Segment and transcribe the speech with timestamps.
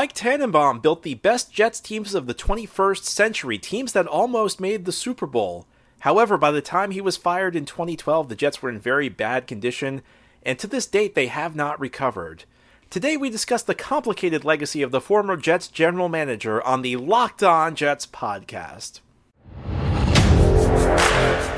[0.00, 4.86] Mike Tannenbaum built the best Jets teams of the 21st century, teams that almost made
[4.86, 5.66] the Super Bowl.
[5.98, 9.46] However, by the time he was fired in 2012, the Jets were in very bad
[9.46, 10.00] condition,
[10.42, 12.44] and to this date, they have not recovered.
[12.88, 17.42] Today, we discuss the complicated legacy of the former Jets general manager on the Locked
[17.42, 19.00] On Jets podcast.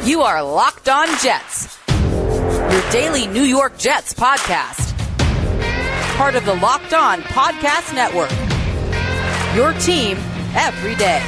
[0.04, 4.91] You are Locked On Jets, your daily New York Jets podcast.
[6.14, 8.30] Part of the Locked On Podcast Network.
[9.56, 10.18] Your team
[10.54, 11.20] every day.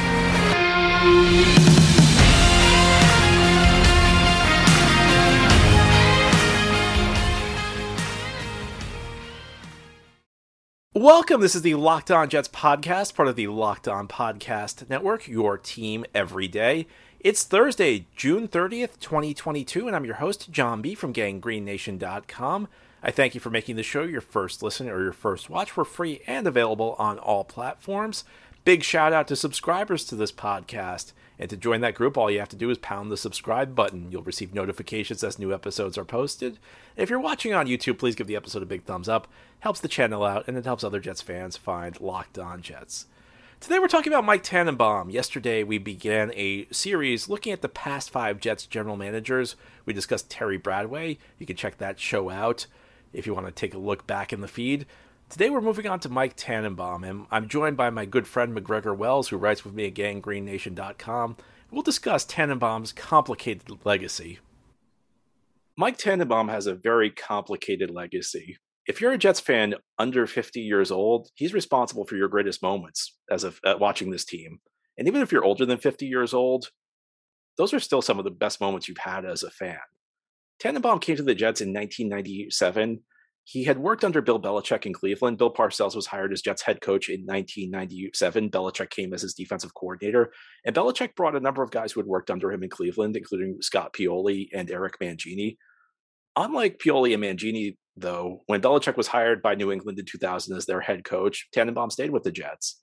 [10.92, 11.40] Welcome.
[11.40, 15.58] This is the Locked On Jets podcast, part of the Locked On Podcast Network, your
[15.58, 16.86] team every day.
[17.18, 20.94] It's Thursday, June 30th, 2022, and I'm your host, John B.
[20.94, 22.68] from GangGreenNation.com.
[23.06, 25.84] I thank you for making the show your first listen or your first watch for
[25.84, 28.24] free and available on all platforms.
[28.64, 31.12] Big shout out to subscribers to this podcast.
[31.38, 34.10] And to join that group, all you have to do is pound the subscribe button.
[34.10, 36.58] You'll receive notifications as new episodes are posted.
[36.96, 39.28] If you're watching on YouTube, please give the episode a big thumbs up.
[39.60, 43.04] Helps the channel out, and it helps other Jets fans find Locked On Jets.
[43.60, 45.10] Today we're talking about Mike Tannenbaum.
[45.10, 49.56] Yesterday we began a series looking at the past five Jets general managers.
[49.84, 51.18] We discussed Terry Bradway.
[51.38, 52.66] You can check that show out
[53.14, 54.86] if you want to take a look back in the feed.
[55.30, 58.96] Today we're moving on to Mike Tannenbaum, and I'm joined by my good friend McGregor
[58.96, 61.36] Wells, who writes with me at GangGreenNation.com.
[61.70, 64.38] We'll discuss Tannenbaum's complicated legacy.
[65.76, 68.58] Mike Tannenbaum has a very complicated legacy.
[68.86, 73.16] If you're a Jets fan under 50 years old, he's responsible for your greatest moments
[73.30, 74.60] as of uh, watching this team.
[74.98, 76.68] And even if you're older than 50 years old,
[77.56, 79.78] those are still some of the best moments you've had as a fan.
[80.60, 83.00] Tannenbaum came to the Jets in 1997
[83.44, 85.36] he had worked under Bill Belichick in Cleveland.
[85.36, 88.50] Bill Parcells was hired as Jets head coach in 1997.
[88.50, 90.32] Belichick came as his defensive coordinator.
[90.64, 93.58] And Belichick brought a number of guys who had worked under him in Cleveland, including
[93.60, 95.58] Scott Pioli and Eric Mangini.
[96.36, 100.64] Unlike Pioli and Mangini, though, when Belichick was hired by New England in 2000 as
[100.64, 102.80] their head coach, Tannenbaum stayed with the Jets.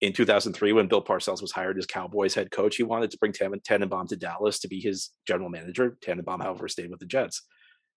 [0.00, 3.32] In 2003, when Bill Parcells was hired as Cowboys head coach, he wanted to bring
[3.32, 5.98] Tannenbaum to Dallas to be his general manager.
[6.02, 7.42] Tannenbaum, however, stayed with the Jets.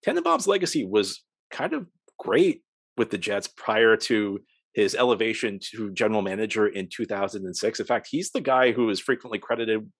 [0.03, 1.87] Tannenbaum's legacy was kind of
[2.19, 2.62] great
[2.97, 4.41] with the Jets prior to
[4.72, 7.81] his elevation to general manager in 2006.
[7.81, 9.91] In fact, he's the guy who is frequently credited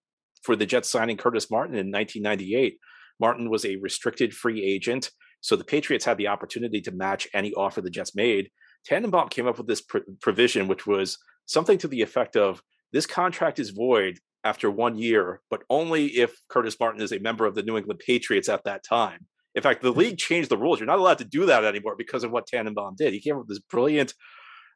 [0.43, 2.77] for the Jets signing Curtis Martin in 1998.
[3.19, 5.11] Martin was a restricted free agent,
[5.41, 8.49] so the Patriots had the opportunity to match any offer the Jets made.
[8.85, 11.19] Tannenbaum came up with this pr- provision, which was
[11.51, 12.61] something to the effect of
[12.93, 17.45] this contract is void after one year, but only if Curtis Martin is a member
[17.45, 19.27] of the New England Patriots at that time.
[19.53, 20.79] In fact, the league changed the rules.
[20.79, 23.13] You're not allowed to do that anymore because of what Tannenbaum did.
[23.13, 24.13] He came up with this brilliant,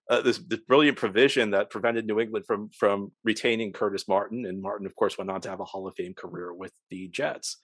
[0.10, 4.62] uh, this, this brilliant provision that prevented New England from from retaining Curtis Martin, and
[4.62, 7.58] Martin, of course, went on to have a Hall of Fame career with the Jets.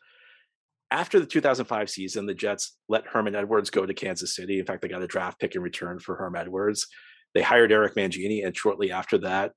[0.89, 4.59] After the 2005 season, the Jets let Herman Edwards go to Kansas City.
[4.59, 6.87] In fact, they got a draft pick in return for Herm Edwards.
[7.33, 9.53] They hired Eric Mangini, and shortly after that,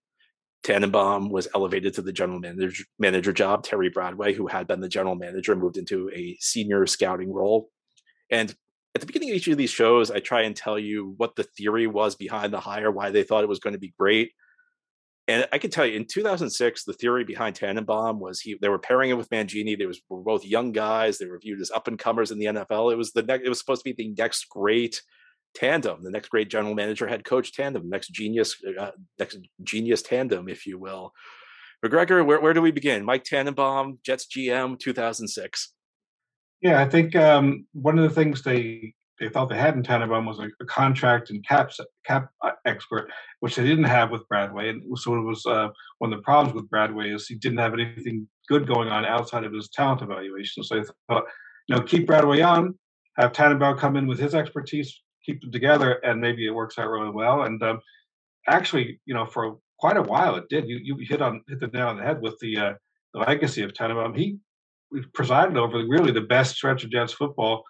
[0.65, 3.65] Tannenbaum was elevated to the general manager, manager job.
[3.65, 7.69] Terry Bradway, who had been the general manager, moved into a senior scouting role.
[8.31, 8.55] And
[8.95, 11.43] at the beginning of each of these shows, I try and tell you what the
[11.43, 14.33] theory was behind the hire, why they thought it was going to be great.
[15.27, 18.79] And I can tell you, in 2006, the theory behind Tannenbaum was he they were
[18.79, 19.77] pairing him with Mangini.
[19.77, 21.19] They was, were both young guys.
[21.19, 22.93] They were viewed as up and comers in the NFL.
[22.93, 25.01] It was the next, it was supposed to be the next great
[25.55, 30.49] tandem, the next great general manager, head coach tandem, next genius, uh, next genius tandem,
[30.49, 31.13] if you will.
[31.85, 33.05] McGregor, where, where do we begin?
[33.05, 35.73] Mike Tannenbaum, Jets GM, 2006.
[36.63, 40.27] Yeah, I think um, one of the things they they thought they had in Tannenbaum
[40.27, 41.71] was a, a contract and cap
[42.05, 43.11] cap uh, expert,
[43.41, 44.71] which they didn't have with Bradway.
[44.71, 47.75] And so it was uh, one of the problems with Bradway is he didn't have
[47.75, 50.65] anything good going on outside of his talent evaluation.
[50.65, 51.25] So they thought,
[51.69, 52.77] you know, keep Bradway on,
[53.17, 56.89] have Tannenbaum come in with his expertise, keep them together, and maybe it works out
[56.89, 57.43] really well.
[57.43, 57.81] And um,
[58.49, 60.69] actually, you know, for quite a while it did.
[60.69, 62.73] You you hit on hit the nail on the head with the uh,
[63.13, 64.15] the legacy of Tannenbaum.
[64.15, 64.39] He
[65.13, 67.63] presided over really the best stretch of Jets football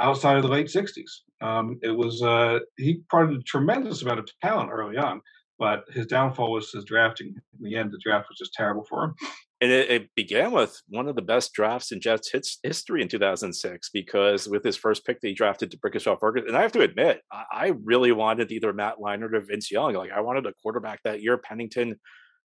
[0.00, 1.10] outside of the late '60s.
[1.40, 5.20] Um, it was uh, he brought a tremendous amount of talent early on,
[5.58, 7.34] but his downfall was his drafting.
[7.58, 9.14] In the end, the draft was just terrible for him
[9.60, 13.08] and it, it, began with one of the best drafts in Jets hits history in
[13.08, 16.48] 2006 because with his first pick, they drafted D'Brickashaw Ferguson.
[16.48, 19.94] And I have to admit, I, I, really wanted either Matt Leinart or Vince Young.
[19.94, 21.38] Like I wanted a quarterback that year.
[21.38, 21.96] Pennington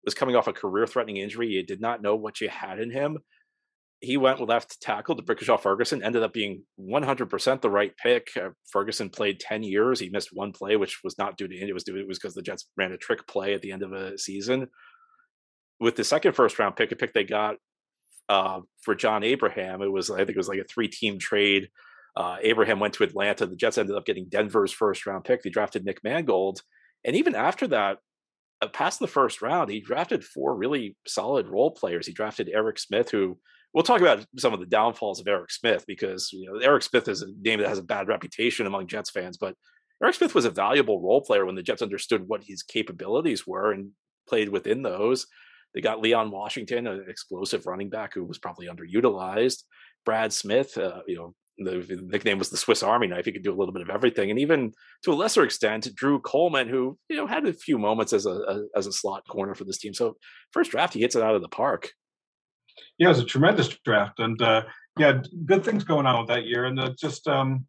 [0.06, 1.48] was coming off a career-threatening injury.
[1.48, 3.18] You did not know what you had in him.
[4.00, 8.28] he went left tackle to Brickashaw Ferguson, ended up being 100% the right pick.
[8.36, 10.00] Uh, Ferguson played 10 years.
[10.00, 11.70] He missed one play, which was not due to injury.
[11.70, 13.82] It was due, it was because the Jets ran a trick play at the end
[13.82, 14.68] of a season.
[15.82, 17.58] With the second first round pick, a pick they got
[18.30, 21.70] uh, for John Abraham, it was, I think it was like a three team trade.
[22.16, 23.46] Uh, Abraham went to Atlanta.
[23.46, 25.44] The Jets ended up getting Denver's first round pick.
[25.44, 26.62] They drafted Nick Mangold.
[27.04, 27.98] And even after that,
[28.62, 32.06] uh, past the first round, he drafted four really solid role players.
[32.06, 33.38] He drafted Eric Smith, who
[33.74, 37.08] we'll talk about some of the downfalls of Eric Smith because you know Eric Smith
[37.08, 39.56] is a name that has a bad reputation among Jets fans, but
[40.04, 43.72] Eric Smith was a valuable role player when the Jets understood what his capabilities were
[43.72, 43.92] and
[44.28, 45.28] played within those.
[45.74, 49.64] They got Leon Washington, an explosive running back who was probably underutilized.
[50.06, 53.26] Brad Smith, uh, you know, the nickname was the Swiss Army knife.
[53.26, 54.74] He could do a little bit of everything, and even
[55.04, 58.32] to a lesser extent, Drew Coleman, who you know had a few moments as a,
[58.32, 59.94] a as a slot corner for this team.
[59.94, 60.18] So
[60.52, 61.92] first draft, he hits it out of the park.
[62.98, 64.64] Yeah, it was a tremendous draft, and uh,
[64.98, 66.66] yeah, good things going on with that year.
[66.66, 67.66] And uh, just um,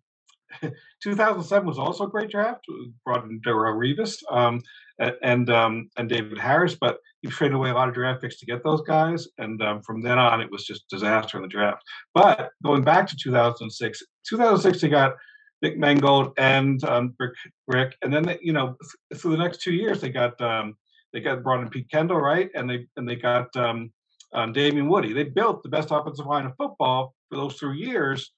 [1.02, 2.64] 2007 was also a great draft.
[3.04, 4.60] Brought in Darrelle Revis um,
[4.98, 8.46] and um, and David Harris, but he traded away a lot of draft picks to
[8.46, 11.82] get those guys, and um, from then on, it was just disaster in the draft.
[12.14, 15.16] But going back to 2006, 2006 they got
[15.62, 17.34] Nick Mangold and um, Rick,
[17.68, 18.76] Rick, and then they, you know
[19.16, 20.76] for the next two years they got um,
[21.12, 23.92] they got brought in Pete Kendall, right, and they and they got um,
[24.32, 25.12] um, Damien Woody.
[25.12, 28.32] They built the best offensive line of football for those three years,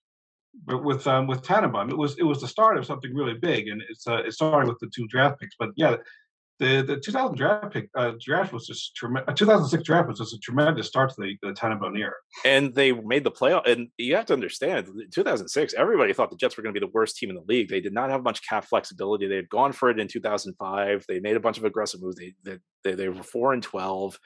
[0.65, 3.69] but with um, with Tannenbaum, it was it was the start of something really big,
[3.69, 5.57] and it's uh, it started with the two draft picks.
[5.59, 5.97] But yeah,
[6.59, 9.33] the the 2000 draft pick uh, draft was just tremendous.
[9.33, 12.13] Uh, 2006 draft was just a tremendous start to the, the Tannenbaum era.
[12.45, 13.69] And they made the playoff.
[13.71, 16.93] And you have to understand, 2006, everybody thought the Jets were going to be the
[16.93, 17.69] worst team in the league.
[17.69, 19.27] They did not have much cap flexibility.
[19.27, 21.05] They had gone for it in 2005.
[21.09, 22.17] They made a bunch of aggressive moves.
[22.17, 24.19] They they, they, they were four and 12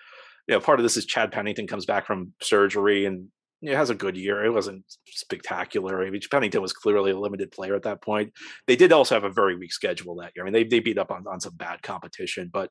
[0.48, 3.28] you know, part of this is Chad Pennington comes back from surgery and
[3.62, 4.44] it has a good year.
[4.44, 6.04] It wasn't spectacular.
[6.04, 8.32] I mean, Pennington was clearly a limited player at that point.
[8.66, 10.44] They did also have a very weak schedule that year.
[10.44, 12.70] I mean, they they beat up on, on some bad competition, but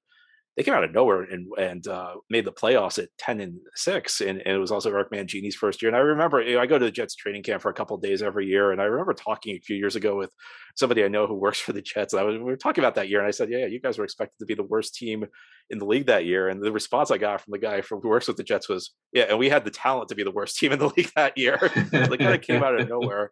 [0.58, 4.22] they came out of nowhere and and uh, made the playoffs at ten and six,
[4.22, 5.90] and, and, it was also Eric Mangini's first year.
[5.90, 7.96] And I remember you know, I go to the Jets training camp for a couple
[7.98, 10.32] days every year, and I remember talking a few years ago with
[10.76, 12.14] somebody I know who works for the Jets.
[12.14, 14.00] And I was we were talking about that year, and I said, "Yeah, you guys
[14.00, 15.26] were expected to be the worst team
[15.70, 18.10] in the league that year." And the response I got from the guy from, who
[18.10, 20.58] works with the Jets was, "Yeah, and we had the talent to be the worst
[20.58, 21.60] team in the league that year."
[21.92, 23.32] They kind of came out of nowhere.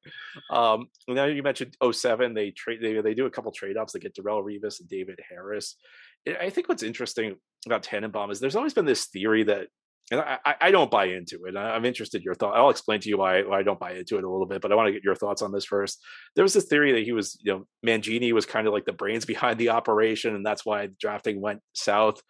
[0.52, 3.94] Um, now you mentioned 07, they trade they they do a couple trade ups.
[3.94, 5.78] They get Darrelle Revis and David Harris.
[6.28, 7.36] I think what's interesting
[7.66, 9.68] about Tannenbaum is there's always been this theory that,
[10.12, 11.58] and I, I don't buy into it.
[11.58, 12.56] I'm interested in your thought.
[12.56, 14.72] I'll explain to you why, why I don't buy into it a little bit, but
[14.72, 16.00] I want to get your thoughts on this first.
[16.36, 18.94] There was this theory that he was, you know, Mangini was kind of like the
[18.94, 22.22] brains behind the operation, and that's why drafting went south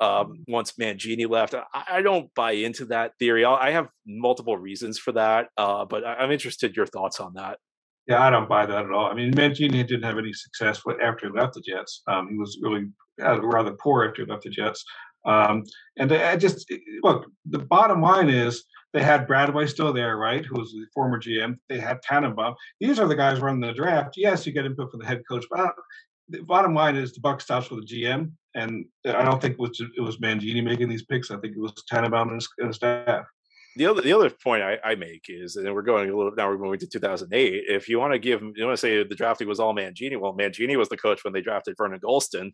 [0.00, 0.52] um, mm-hmm.
[0.52, 1.54] once Mangini left.
[1.54, 3.44] I, I, don't buy into that theory.
[3.44, 7.20] I'll, i have multiple reasons for that, uh, but I, am interested in your thoughts
[7.20, 7.58] on that.
[8.06, 9.06] Yeah, I don't buy that at all.
[9.06, 12.02] I mean, Mangini didn't have any success after he left the Jets.
[12.06, 12.86] Um, he was really
[13.22, 14.84] uh, rather poor after he left the Jets.
[15.24, 15.64] Um,
[15.96, 16.70] and I just
[17.02, 17.26] look.
[17.46, 20.44] The bottom line is they had Bradway still there, right?
[20.44, 21.56] Who was the former GM.
[21.68, 22.54] They had Tannenbaum.
[22.78, 24.16] These are the guys running the draft.
[24.16, 25.72] Yes, you get input from the head coach, but
[26.28, 28.32] the bottom line is the buck stops with the GM.
[28.54, 31.30] And I don't think it was, it was Mangini making these picks.
[31.30, 33.26] I think it was Tannenbaum and his, and his staff
[33.76, 36.48] the other the other point I, I, make is, and we're going a little now
[36.48, 37.64] we're moving to 2008.
[37.68, 40.18] If you want to give, you want to say the drafting was all Mangini.
[40.18, 42.50] Well, Mangini was the coach when they drafted Vernon Gholston.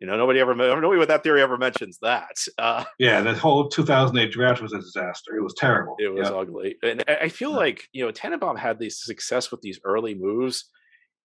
[0.00, 2.34] You know, nobody ever nobody with that theory ever mentions that.
[2.58, 5.36] Uh, yeah, the whole 2008 draft was a disaster.
[5.36, 5.94] It was terrible.
[5.98, 7.56] It was ugly, and I feel yeah.
[7.56, 10.64] like you know Tannenbaum had this success with these early moves,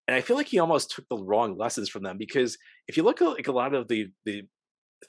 [0.08, 2.58] and I feel like he almost took the wrong lessons from them because
[2.88, 4.44] if you look at like a lot of the the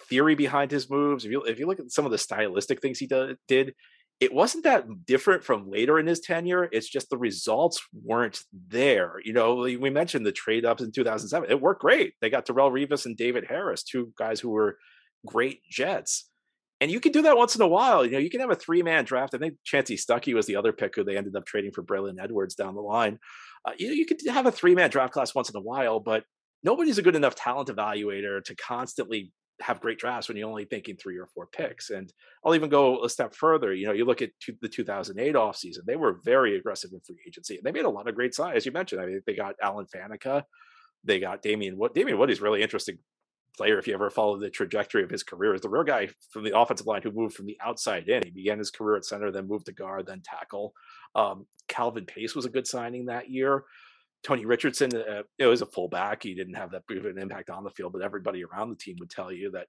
[0.08, 2.98] theory behind his moves, if you if you look at some of the stylistic things
[2.98, 3.74] he do, did,
[4.20, 6.68] it wasn't that different from later in his tenure.
[6.72, 9.14] It's just the results weren't there.
[9.22, 11.48] You know, we mentioned the trade ups in 2007.
[11.48, 12.14] It worked great.
[12.20, 14.78] They got Darrelle Revis and David Harris, two guys who were
[15.24, 16.28] great Jets.
[16.80, 18.04] And you can do that once in a while.
[18.04, 19.34] You know, you can have a three man draft.
[19.34, 22.22] I think Chansi Stuckey was the other pick who they ended up trading for Braylon
[22.22, 23.18] Edwards down the line.
[23.64, 26.00] Uh, you know, you could have a three man draft class once in a while,
[26.00, 26.24] but
[26.62, 30.96] nobody's a good enough talent evaluator to constantly have great drafts when you're only thinking
[30.96, 31.90] three or four picks.
[31.90, 32.12] And
[32.44, 33.74] I'll even go a step further.
[33.74, 37.56] You know, you look at the 2008 offseason, they were very aggressive in free agency.
[37.56, 39.00] And they made a lot of great size, as you mentioned.
[39.00, 40.44] I mean, they got Alan Faneca,
[41.04, 41.94] they got Damien Woody.
[41.94, 42.98] Damien Woody is really interesting
[43.56, 45.54] player if you ever follow the trajectory of his career.
[45.54, 48.22] Is the real guy from the offensive line who moved from the outside in.
[48.24, 50.72] He began his career at center, then moved to guard, then tackle.
[51.14, 53.64] Um, Calvin Pace was a good signing that year.
[54.24, 56.22] Tony Richardson, uh, it was a fullback.
[56.22, 58.76] He didn't have that big of an impact on the field, but everybody around the
[58.76, 59.68] team would tell you that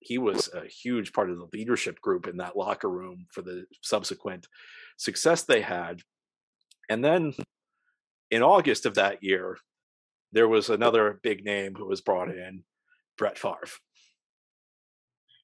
[0.00, 3.64] he was a huge part of the leadership group in that locker room for the
[3.82, 4.46] subsequent
[4.96, 6.00] success they had.
[6.88, 7.34] And then
[8.30, 9.58] in August of that year,
[10.32, 12.62] there was another big name who was brought in,
[13.16, 13.68] Brett Favre.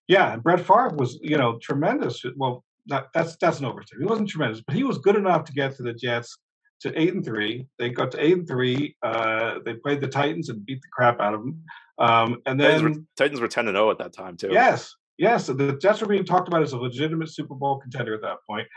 [0.06, 2.23] Yeah, Brett Favre was, you know, tremendous.
[2.37, 4.06] Well, that, that's that's an overstatement.
[4.06, 6.37] He wasn't tremendous, but he was good enough to get to the Jets
[6.84, 7.66] to eight and three.
[7.78, 8.96] They got to eight and three.
[9.02, 11.62] Uh, they played the Titans and beat the crap out of them.
[11.98, 14.50] Um, and then Titans were, Titans were ten and zero oh at that time too.
[14.52, 15.46] Yes, yes.
[15.46, 18.68] The Jets were being talked about as a legitimate Super Bowl contender at that point.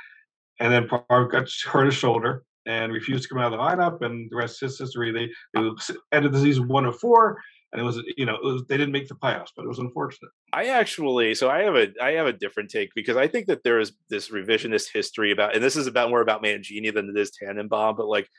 [0.60, 4.02] And then Favre got hurt his shoulder and refused to come out of the lineup,
[4.02, 5.12] and the rest is history.
[5.12, 5.70] They, they
[6.12, 7.40] ended the season one of four
[7.74, 10.32] and it was you know was, they didn't make the playoffs, but it was unfortunate.
[10.54, 13.64] I actually so I have a I have a different take because I think that
[13.64, 17.20] there is this revisionist history about, and this is about more about Mangini than it
[17.20, 18.30] is Tannenbaum, but like.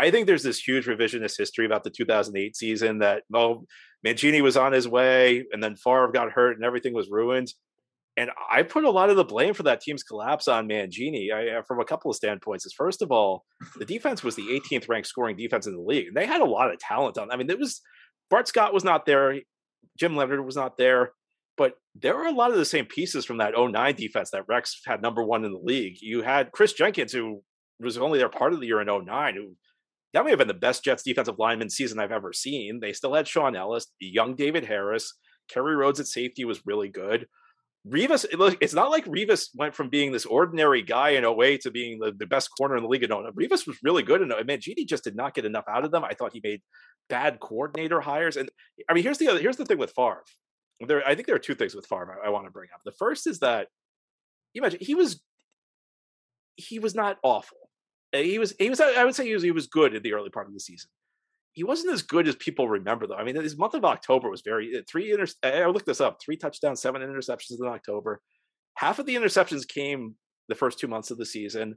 [0.00, 3.64] I think there's this huge revisionist history about the 2008 season that well,
[4.06, 7.52] Mangini was on his way, and then Favre got hurt, and everything was ruined.
[8.16, 11.58] And I put a lot of the blame for that team's collapse on Mangini I,
[11.58, 12.64] uh, from a couple of standpoints.
[12.64, 13.44] Is first of all,
[13.76, 16.44] the defense was the 18th ranked scoring defense in the league, and they had a
[16.44, 17.32] lot of talent on.
[17.32, 17.80] I mean, it was
[18.30, 19.40] Bart Scott was not there.
[19.98, 21.12] Jim Leonhard was not there.
[21.56, 24.80] But there were a lot of the same pieces from that 09 defense that Rex
[24.86, 25.96] had number one in the league.
[26.00, 27.42] You had Chris Jenkins, who
[27.80, 29.56] was only there part of the year in 09, who
[30.14, 32.80] that may have been the best Jets defensive lineman season I've ever seen.
[32.80, 35.14] They still had Shaun Ellis, young David Harris.
[35.48, 37.26] Kerry Rhodes at safety was really good.
[37.88, 38.24] Revis,
[38.60, 42.12] it's not like Revis went from being this ordinary guy in OA to being the,
[42.12, 43.08] the best corner in the league.
[43.08, 44.20] No, Revis was really good.
[44.20, 46.04] And Mangini just did not get enough out of them.
[46.04, 46.60] I thought he made
[47.08, 48.36] bad coordinator hires.
[48.36, 48.50] And
[48.88, 50.24] I mean, here's the other, here's the thing with Favre.
[50.80, 52.80] There, I think there are two things with Favre I, I want to bring up.
[52.84, 53.68] The first is that
[54.54, 55.20] you imagine he was
[56.56, 57.58] he was not awful.
[58.12, 60.30] He was he was I would say he was he was good in the early
[60.30, 60.90] part of the season.
[61.52, 63.16] He wasn't as good as people remember though.
[63.16, 66.18] I mean, this month of October was very uh, three inter- I looked this up,
[66.24, 68.20] three touchdowns, seven interceptions in October.
[68.74, 70.14] Half of the interceptions came
[70.48, 71.76] the first two months of the season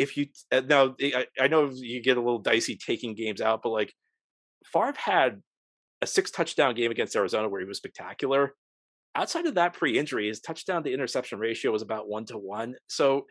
[0.00, 0.96] if you uh, now
[1.38, 3.92] I, know you get a little dicey taking games out, but like
[4.64, 5.42] Favre had
[6.00, 8.54] a six touchdown game against Arizona where he was spectacular.
[9.14, 12.76] Outside of that pre-injury, his touchdown to interception ratio was about one to one.
[12.88, 13.26] So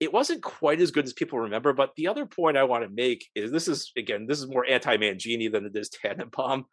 [0.00, 1.72] it wasn't quite as good as people remember.
[1.72, 4.66] But the other point I want to make is this is again, this is more
[4.66, 6.64] anti-Mangini than it is Tannenbaum.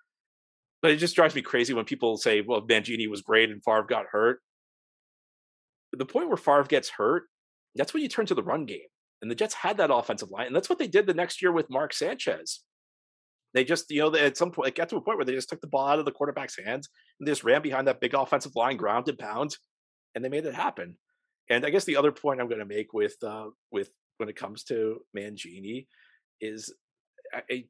[0.81, 3.85] But it just drives me crazy when people say, well, Mangini was great and Favre
[3.87, 4.39] got hurt.
[5.93, 7.23] The point where Favre gets hurt,
[7.75, 8.79] that's when you turn to the run game.
[9.21, 11.51] And the Jets had that offensive line, and that's what they did the next year
[11.51, 12.61] with Mark Sanchez.
[13.53, 15.49] They just, you know, at some point, it got to a point where they just
[15.49, 18.15] took the ball out of the quarterback's hands and they just ran behind that big
[18.15, 19.55] offensive line, ground and pound,
[20.15, 20.95] and they made it happen.
[21.51, 24.35] And I guess the other point I'm going to make with uh, with when it
[24.35, 25.87] comes to Mangini
[26.39, 26.73] is
[27.33, 27.63] I, I,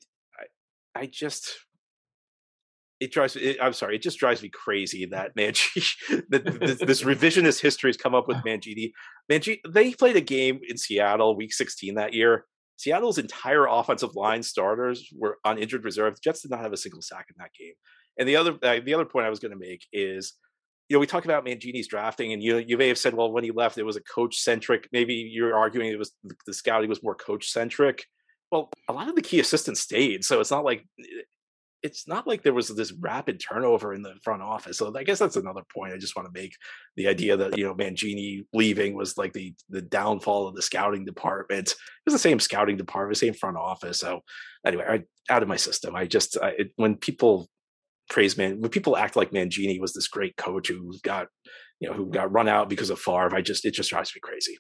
[0.95, 1.57] I just
[2.99, 7.03] it drives it, i'm sorry it just drives me crazy that Mangini that this, this,
[7.11, 8.91] revisionist history has come up with Mangini.
[9.29, 12.45] Mangini they played a game in Seattle week 16 that year.
[12.77, 16.15] Seattle's entire offensive line starters were on injured reserve.
[16.15, 17.73] The Jets did not have a single sack in that game.
[18.17, 20.33] And the other uh, the other point I was going to make is
[20.91, 23.43] you know we talk about Mangini's drafting and you you may have said well when
[23.43, 26.11] he left it was a coach centric maybe you're arguing it was
[26.45, 28.05] the scouting was more coach centric
[28.51, 30.85] well, a lot of the key assistants stayed, so it's not like
[31.83, 34.77] it's not like there was this rapid turnover in the front office.
[34.77, 36.53] So I guess that's another point I just want to make.
[36.95, 41.05] The idea that you know Mangini leaving was like the the downfall of the scouting
[41.05, 41.69] department.
[41.69, 43.99] It was the same scouting department, same front office.
[43.99, 44.21] So
[44.65, 45.95] anyway, I, out of my system.
[45.95, 47.49] I just I, it, when people
[48.11, 51.27] praise man when people act like Mangini was this great coach who got
[51.79, 54.21] you know who got run out because of Favre, I just it just drives me
[54.21, 54.57] crazy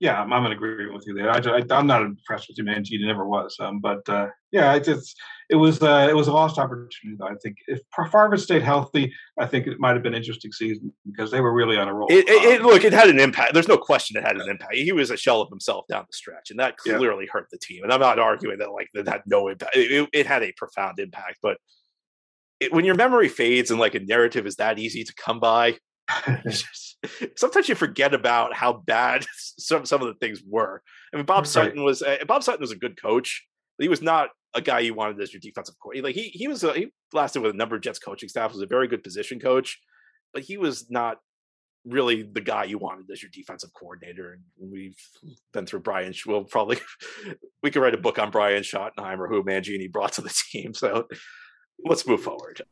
[0.00, 1.30] yeah, I'm, I'm in agreement with you there.
[1.30, 3.06] I, am not impressed with Mangini.
[3.06, 3.54] never was.
[3.60, 5.14] Um, but uh, yeah, it, it's
[5.50, 7.18] it was uh, it was a lost opportunity.
[7.18, 7.26] Though.
[7.26, 10.90] I think if Favre stayed healthy, I think it might have been an interesting season
[11.04, 12.08] because they were really on a roll.
[12.10, 13.52] It, it, um, look, it had an impact.
[13.52, 14.74] There's no question it had an impact.
[14.74, 17.32] He was a shell of himself down the stretch, and that clearly yeah.
[17.32, 17.84] hurt the team.
[17.84, 19.76] And I'm not arguing that like that had no impact.
[19.76, 21.58] It, it had a profound impact, but
[22.70, 25.76] when your memory fades and like a narrative is that easy to come by,
[27.36, 30.82] sometimes you forget about how bad some some of the things were.
[31.12, 31.46] I mean, Bob right.
[31.46, 33.46] Sutton was uh, Bob Sutton was a good coach,
[33.78, 36.08] but he was not a guy you wanted as your defensive coordinator.
[36.08, 38.52] Like he he was a, he lasted with a number of Jets coaching staff.
[38.52, 39.78] Was a very good position coach,
[40.32, 41.18] but he was not
[41.86, 44.32] really the guy you wanted as your defensive coordinator.
[44.32, 44.98] And we've
[45.52, 46.12] been through Brian.
[46.26, 46.78] We'll probably
[47.62, 50.74] we could write a book on Brian Schottenheimer, who Mangini brought to the team.
[50.74, 51.06] So
[51.84, 52.62] let's move forward.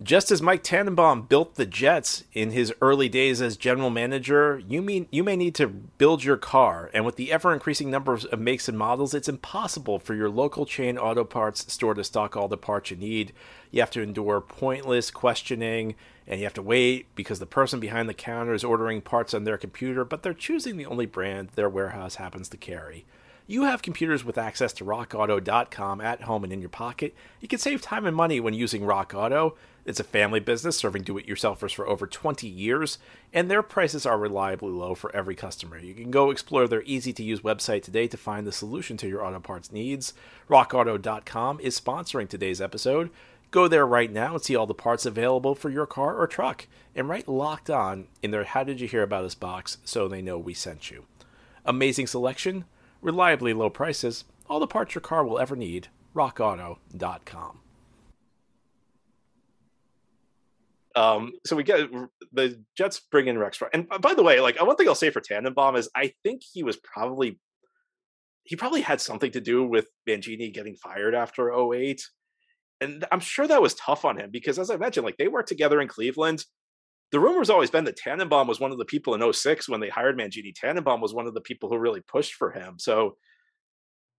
[0.00, 4.80] Just as Mike Tannenbaum built the Jets in his early days as general manager, you
[4.80, 8.38] mean you may need to build your car, and with the ever increasing numbers of
[8.38, 12.46] makes and models, it's impossible for your local chain auto parts store to stock all
[12.46, 13.32] the parts you need.
[13.72, 15.96] You have to endure pointless questioning,
[16.28, 19.42] and you have to wait because the person behind the counter is ordering parts on
[19.42, 23.04] their computer, but they're choosing the only brand their warehouse happens to carry.
[23.50, 27.14] You have computers with access to rockauto.com at home and in your pocket.
[27.40, 29.56] You can save time and money when using Rock Auto.
[29.86, 32.98] It's a family business serving do it yourselfers for over 20 years,
[33.32, 35.78] and their prices are reliably low for every customer.
[35.78, 39.08] You can go explore their easy to use website today to find the solution to
[39.08, 40.12] your auto parts needs.
[40.50, 43.08] RockAuto.com is sponsoring today's episode.
[43.50, 46.66] Go there right now and see all the parts available for your car or truck,
[46.94, 50.20] and write locked on in their How Did You Hear About Us box so they
[50.20, 51.06] know we sent you.
[51.64, 52.66] Amazing selection,
[53.02, 55.88] reliably low prices, all the parts your car will ever need.
[56.14, 57.60] RockAuto.com.
[60.96, 61.88] Um, so we get
[62.32, 63.62] the Jets bring in Rex.
[63.72, 66.64] And by the way, like one thing I'll say for Tannenbaum is I think he
[66.64, 67.38] was probably
[68.42, 72.02] he probably had something to do with Mangini getting fired after 08.
[72.80, 75.48] And I'm sure that was tough on him because as I mentioned, like they worked
[75.48, 76.44] together in Cleveland.
[77.10, 79.88] The rumor's always been that Tannenbaum was one of the people in 06 when they
[79.88, 80.54] hired Mangini.
[80.54, 82.74] Tannenbaum was one of the people who really pushed for him.
[82.78, 83.16] So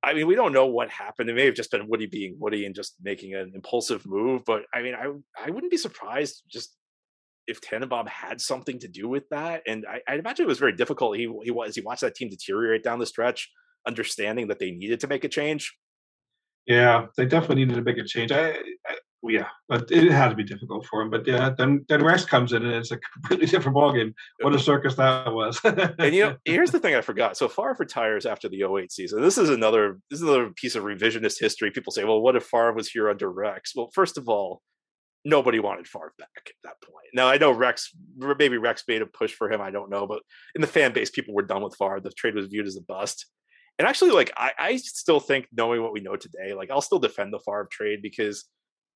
[0.01, 1.29] I mean, we don't know what happened.
[1.29, 4.43] It may have just been Woody being Woody and just making an impulsive move.
[4.45, 5.11] But I mean, I
[5.43, 6.75] I wouldn't be surprised just
[7.47, 9.63] if Tannenbaum had something to do with that.
[9.67, 11.17] And I, I imagine it was very difficult.
[11.17, 13.51] He he was he watched that team deteriorate down the stretch,
[13.85, 15.75] understanding that they needed to make a change.
[16.65, 18.31] Yeah, they definitely needed to make a change.
[18.31, 18.51] I,
[18.87, 21.09] I yeah, but it had to be difficult for him.
[21.09, 24.13] But yeah, then then Rex comes in and it's a completely different ballgame.
[24.39, 25.59] What a circus that was!
[25.63, 27.35] and you know, here's the thing I forgot.
[27.35, 29.21] So Favre retires after the 08 season.
[29.21, 31.71] This is another this is another piece of revisionist history.
[31.71, 33.73] People say, well, what if Favre was here under Rex?
[33.75, 34.61] Well, first of all,
[35.25, 37.07] nobody wanted Favre back at that point.
[37.13, 39.59] Now I know Rex, maybe Rex made a push for him.
[39.59, 40.21] I don't know, but
[40.55, 41.99] in the fan base, people were done with Favre.
[41.99, 43.25] The trade was viewed as a bust.
[43.77, 46.99] And actually, like I, I still think, knowing what we know today, like I'll still
[46.99, 48.45] defend the Favre trade because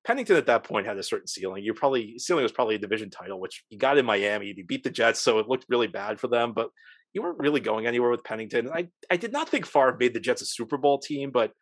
[0.06, 1.64] Pennington at that point had a certain ceiling.
[1.64, 4.52] You probably ceiling was probably a division title, which he got in Miami.
[4.52, 6.52] He beat the Jets, so it looked really bad for them.
[6.52, 6.70] But
[7.14, 8.70] you weren't really going anywhere with Pennington.
[8.72, 11.52] I I did not think Favre made the Jets a Super Bowl team, but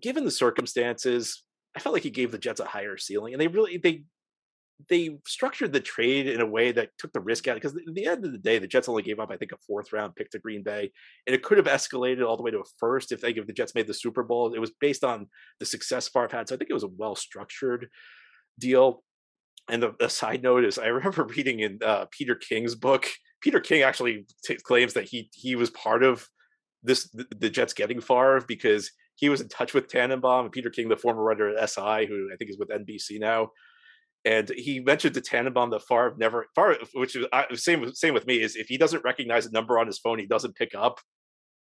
[0.00, 1.42] given the circumstances,
[1.76, 4.04] I felt like he gave the Jets a higher ceiling, and they really they
[4.88, 8.06] they structured the trade in a way that took the risk out because at the
[8.06, 10.30] end of the day, the Jets only gave up, I think, a fourth round pick
[10.30, 10.90] to Green Bay,
[11.26, 13.52] and it could have escalated all the way to a first if they if the
[13.52, 14.52] Jets made the Super Bowl.
[14.52, 15.26] It was based on
[15.60, 17.88] the success Favre had, so I think it was a well structured
[18.58, 19.02] deal.
[19.68, 23.08] And the, the, side note is, I remember reading in uh, Peter King's book.
[23.40, 26.26] Peter King actually t- claims that he he was part of
[26.82, 30.70] this the, the Jets getting Favre because he was in touch with Tannenbaum and Peter
[30.70, 33.50] King, the former writer at SI, who I think is with NBC now
[34.24, 38.40] and he mentioned to Tannenbaum that Favre never Favre, which is same same with me,
[38.40, 41.00] is if he doesn't recognize a number on his phone, he doesn't pick up.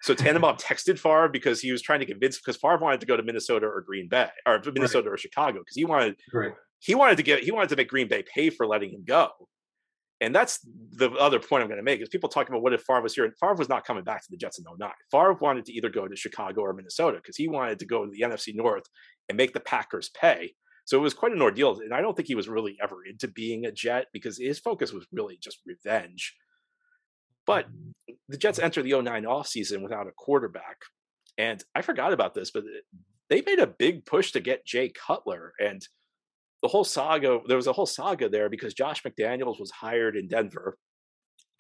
[0.02, 3.16] So Tannenbaum texted Favre because he was trying to convince because Favre wanted to go
[3.16, 5.14] to Minnesota or Green Bay or Minnesota right.
[5.14, 6.54] or Chicago because he wanted right.
[6.80, 9.30] he wanted to get he wanted to make Green Bay pay for letting him go.
[10.20, 12.82] And that's the other point I'm going to make is people talking about what if
[12.82, 14.90] Favre was here and Favre was not coming back to the Jets in 09.
[15.12, 18.12] Favre wanted to either go to Chicago or Minnesota because he wanted to go to
[18.12, 18.86] the NFC North
[19.30, 20.54] and make the Packers pay
[20.88, 21.82] so it was quite an ordeal.
[21.82, 24.94] And I don't think he was really ever into being a Jet because his focus
[24.94, 26.34] was really just revenge.
[27.46, 27.66] But
[28.30, 30.78] the Jets entered the 09 offseason without a quarterback.
[31.38, 32.80] And I forgot about this, but uh,
[33.30, 35.52] they made a big push to get Jay Cutler.
[35.60, 35.86] And
[36.62, 40.30] the whole saga, there was a whole saga there because Josh McDaniels was hired in
[40.30, 40.78] Denver.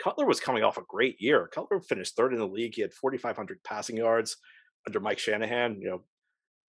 [0.02, 1.50] Cutler was coming off a great year.
[1.54, 2.76] Cutler finished third in the league.
[2.76, 4.38] He had 4,500 passing yards
[4.88, 5.82] under Mike Shanahan.
[5.82, 6.04] You know,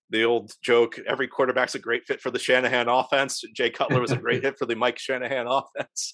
[0.09, 3.41] the old joke every quarterback's a great fit for the Shanahan offense.
[3.55, 6.13] Jay Cutler was a great hit for the Mike Shanahan offense.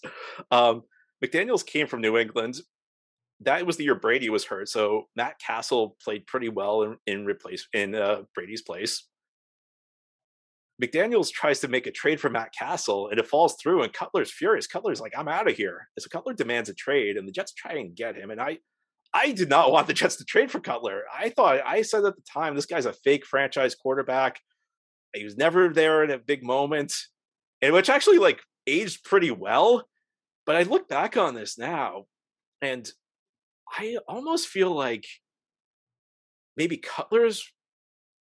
[0.50, 0.84] Um,
[1.24, 2.56] McDaniels came from New England.
[3.42, 7.26] That was the year Brady was hurt, so Matt Cassel played pretty well in, in
[7.26, 9.08] replace in uh, Brady's place.
[10.82, 13.84] McDaniels tries to make a trade for Matt Cassel and it falls through.
[13.84, 14.66] And Cutler's furious.
[14.68, 17.74] Cutler's like, "I'm out of here." So Cutler demands a trade, and the Jets try
[17.74, 18.32] and get him.
[18.32, 18.60] And I,
[19.14, 21.04] I did not want the Jets to trade for Cutler.
[21.14, 24.40] I thought I said at the time, this guy's a fake franchise quarterback.
[25.14, 26.94] He was never there in a big moment,
[27.62, 29.86] and which actually like aged pretty well.
[30.46, 32.06] But I look back on this now,
[32.62, 32.90] and
[33.70, 35.06] I almost feel like
[36.56, 37.46] maybe Cutler's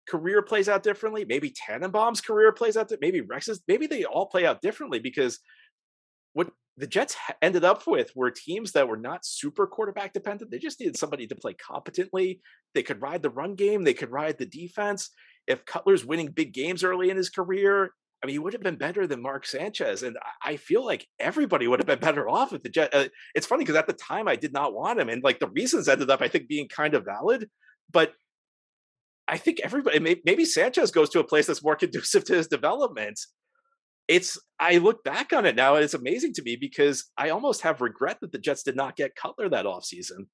[0.09, 1.25] career plays out differently.
[1.25, 2.93] Maybe Tannenbaum's career plays out.
[3.01, 3.61] Maybe Rex's.
[3.67, 5.41] Maybe they all play out differently because
[6.33, 10.51] what the Jets ended up with were teams that were not super quarterback dependent.
[10.51, 12.41] They just needed somebody to play competently.
[12.75, 15.11] They could ride the run game, they could ride the defense.
[15.47, 18.77] If Cutler's winning big games early in his career, I mean, he would have been
[18.77, 22.63] better than Mark Sanchez, and I feel like everybody would have been better off if
[22.63, 22.95] the Jet.
[22.95, 25.49] Uh, it's funny because at the time I did not want him, and like the
[25.49, 27.49] reasons ended up, I think, being kind of valid.
[27.93, 28.15] But
[29.29, 33.21] I think everybody, maybe Sanchez goes to a place that's more conducive to his development.
[34.09, 37.63] It's I look back on it now, and it's amazing to me because I almost
[37.63, 40.27] have regret that the Jets did not get Cutler that offseason.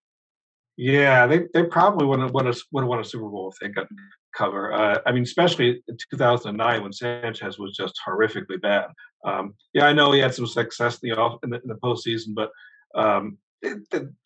[0.77, 3.59] Yeah, they, they probably would have won a would have won a Super Bowl if
[3.61, 3.89] they got
[4.35, 4.73] cover.
[4.73, 8.87] Uh, I mean, especially in 2009 when Sanchez was just horrifically bad.
[9.25, 11.75] Um, yeah, I know he had some success in the off in the, in the
[11.77, 12.51] postseason, but
[12.95, 13.39] um,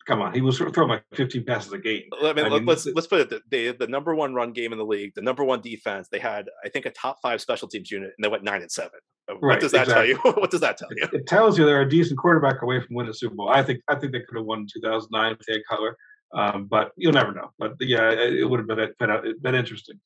[0.07, 2.03] come on, he was throwing like 15 passes a game.
[2.21, 3.41] I mean, I mean let's let's put it.
[3.49, 6.07] They the number one run game in the league, the number one defense.
[6.11, 8.71] They had, I think, a top five special teams unit, and they went nine and
[8.71, 8.99] seven.
[9.27, 10.13] What right, does that exactly.
[10.13, 10.31] tell you?
[10.41, 11.03] what does that tell you?
[11.03, 13.49] It, it, tells you they're a decent quarterback away from winning a Super Bowl.
[13.49, 15.97] I think I think they could have won in 2009 if they had Cutler.
[16.33, 17.51] Um, but you'll never know.
[17.57, 19.99] But yeah, it would have been been, been interesting.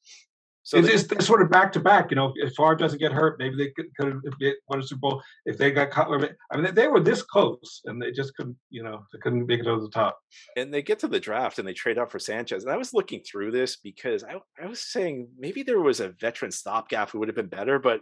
[0.63, 2.12] So it's, they, it's sort of back to back.
[2.12, 5.00] You know, if Favre doesn't get hurt, maybe they could, could have won a Super
[5.00, 5.21] Bowl.
[5.45, 8.58] If they got Cutler, I mean, they were this close, and they just couldn't.
[8.69, 10.19] You know, they couldn't make it over the top.
[10.56, 12.63] And they get to the draft, and they trade up for Sanchez.
[12.63, 16.10] And I was looking through this because I, I was saying maybe there was a
[16.10, 18.02] veteran stopgap who would have been better, but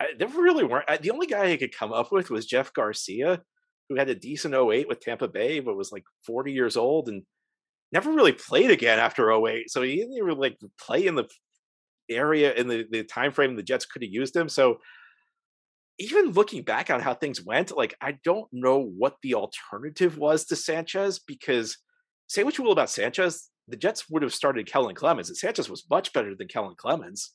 [0.00, 0.90] I, there really weren't.
[0.90, 3.42] I, the only guy I could come up with was Jeff Garcia,
[3.88, 7.22] who had a decent 08 with Tampa Bay, but was like 40 years old and
[7.92, 9.70] never really played again after 08.
[9.70, 11.28] So he didn't even like play in the
[12.08, 14.48] area in the, the time frame the Jets could have used him.
[14.48, 14.78] So
[15.98, 20.44] even looking back on how things went, like I don't know what the alternative was
[20.46, 21.78] to Sanchez because
[22.26, 25.68] say what you will about Sanchez, the Jets would have started Kellen Clemens, and Sanchez
[25.68, 27.32] was much better than Kellen Clemens.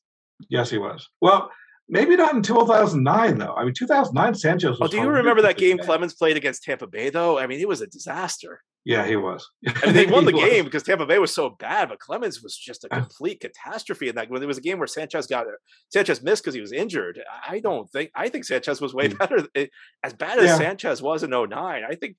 [0.50, 1.08] Yes, he was.
[1.22, 1.52] Well,
[1.90, 3.56] maybe not in 2009 though.
[3.56, 4.78] I mean, 2009 Sanchez.
[4.80, 7.40] oh, do you remember that game Clemens played against Tampa Bay though?
[7.40, 8.62] I mean, it was a disaster.
[8.84, 9.48] Yeah, he was.
[9.86, 10.44] and they won the was.
[10.44, 14.16] game because Tampa Bay was so bad, but Clemens was just a complete catastrophe in
[14.16, 14.30] that.
[14.30, 15.46] When there was a game where Sanchez got
[15.90, 17.22] Sanchez missed because he was injured.
[17.48, 18.10] I don't think.
[18.16, 19.18] I think Sanchez was way mm.
[19.20, 19.48] better.
[19.56, 19.68] Eh,
[20.04, 20.58] as bad as yeah.
[20.58, 22.16] Sanchez was in 09, I think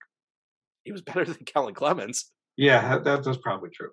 [0.84, 2.30] he was better than Kellen Clemens.
[2.56, 3.90] Yeah, that, that's probably true.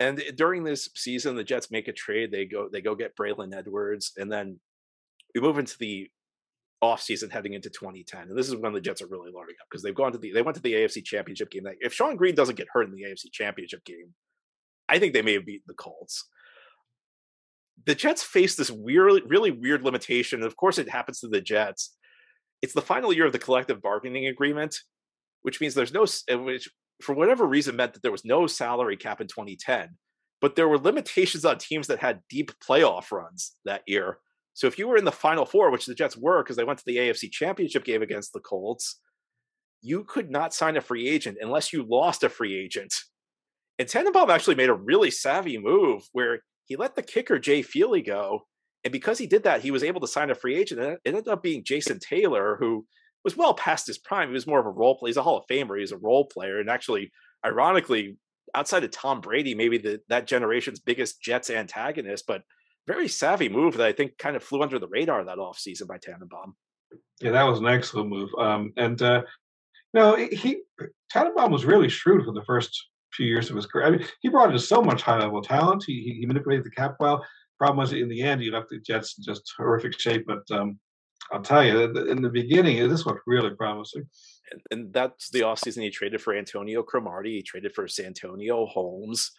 [0.00, 2.30] And during this season, the Jets make a trade.
[2.30, 4.60] They go they go get Braylon Edwards, and then
[5.34, 6.10] we move into the
[6.82, 8.28] offseason heading into 2010.
[8.28, 10.32] And this is when the Jets are really loading up because they've gone to the
[10.32, 11.64] they went to the AFC Championship game.
[11.80, 14.14] If Shonn Greene doesn't get hurt in the AFC Championship game,
[14.88, 16.28] I think they may have beaten the Colts.
[17.84, 20.40] The Jets face this weird, really weird limitation.
[20.40, 21.96] And Of course, it happens to the Jets.
[22.62, 24.76] It's the final year of the collective bargaining agreement,
[25.42, 26.06] which means there's no,
[26.42, 26.68] which
[27.02, 29.90] for whatever reason meant that there was no salary cap in 2010,
[30.40, 34.18] but there were limitations on teams that had deep playoff runs that year
[34.58, 36.80] so if you were in the final four, which the Jets were because they went
[36.80, 38.98] to the AFC championship game against the Colts,
[39.82, 42.92] you could not sign a free agent unless you lost a free agent.
[43.78, 48.02] And Tannenbaum actually made a really savvy move where he let the kicker Jay Feely
[48.02, 48.48] go.
[48.82, 50.80] And because he did that, he was able to sign a free agent.
[50.80, 52.84] And it ended up being Jason Taylor, who
[53.22, 54.26] was well past his prime.
[54.26, 55.10] He was more of a role player.
[55.10, 55.78] He's a Hall of Famer.
[55.78, 56.58] He's a role player.
[56.58, 57.12] And actually,
[57.46, 58.18] ironically,
[58.56, 62.24] outside of Tom Brady, maybe the, that generation's biggest Jets antagonist.
[62.26, 62.42] But
[62.88, 65.98] very savvy move that I think kind of flew under the radar that offseason by
[65.98, 66.56] Tannenbaum.
[67.20, 68.30] Yeah, that was an excellent move.
[68.38, 69.22] Um, and uh,
[69.92, 70.62] you know, he
[71.10, 73.86] Tannenbaum was really shrewd for the first few years of his career.
[73.86, 75.84] I mean, he brought in so much high level talent.
[75.86, 77.24] He, he manipulated the cap well.
[77.58, 80.26] Problem was, in the end, he left the Jets in just horrific shape.
[80.26, 80.78] But um,
[81.32, 84.08] I'll tell you, in the beginning, this looked really promising.
[84.52, 87.36] And, and that's the offseason he traded for Antonio Cromartie.
[87.36, 89.32] He traded for Santonio Holmes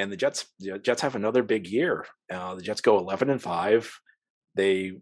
[0.00, 2.06] and the Jets the Jets have another big year.
[2.32, 3.92] Uh, the Jets go eleven and five.
[4.54, 4.92] They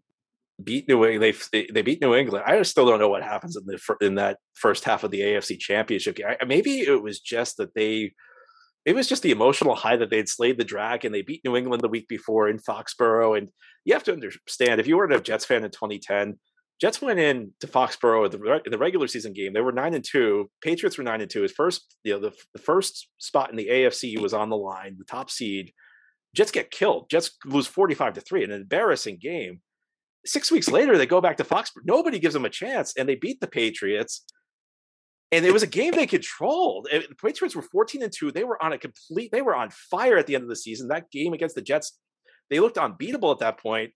[0.62, 1.36] beat New England.
[1.52, 2.44] They they beat New England.
[2.46, 5.58] I still don't know what happens in the in that first half of the AFC
[5.58, 6.26] Championship game.
[6.46, 8.14] Maybe it was just that they.
[8.84, 11.12] It was just the emotional high that they'd slayed the dragon.
[11.12, 13.48] They beat New England the week before in Foxborough, and
[13.84, 16.38] you have to understand if you were a Jets fan in 2010,
[16.80, 19.52] Jets went in to Foxborough the, in the regular season game.
[19.52, 20.48] They were nine and two.
[20.62, 21.42] Patriots were nine and two.
[21.42, 24.96] His first, you know, the, the first spot in the AFC was on the line,
[24.96, 25.72] the top seed.
[26.34, 27.10] Jets get killed.
[27.10, 29.60] Jets lose forty-five to three, an embarrassing game.
[30.24, 31.84] Six weeks later, they go back to Foxborough.
[31.84, 34.24] Nobody gives them a chance, and they beat the Patriots.
[35.32, 36.88] And it was a game they controlled.
[36.90, 38.30] The Patriots were fourteen and two.
[38.30, 39.32] They were on a complete.
[39.32, 40.88] They were on fire at the end of the season.
[40.88, 41.98] That game against the Jets,
[42.50, 43.92] they looked unbeatable at that point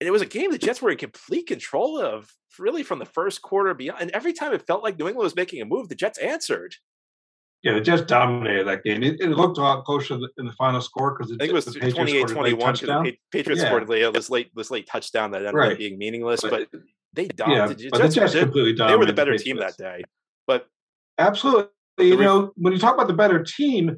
[0.00, 3.04] and it was a game the Jets were in complete control of, really from the
[3.04, 4.00] first quarter beyond.
[4.00, 6.74] And every time it felt like New England was making a move, the Jets answered.
[7.62, 9.02] Yeah, the Jets dominated that game.
[9.02, 11.66] It, it looked a lot closer in the final score because I think it was
[11.66, 13.68] 28-21 the Patriots yeah.
[13.68, 15.72] scored uh, this late this late touchdown that ended right.
[15.72, 16.42] up being meaningless.
[16.42, 16.80] But, but
[17.12, 17.80] they dominated.
[17.80, 18.92] Yeah, but the Jets completely dominated.
[18.92, 20.02] They were the better the team that day.
[20.46, 20.68] But
[21.18, 23.96] absolutely, you know, when you talk about the better team,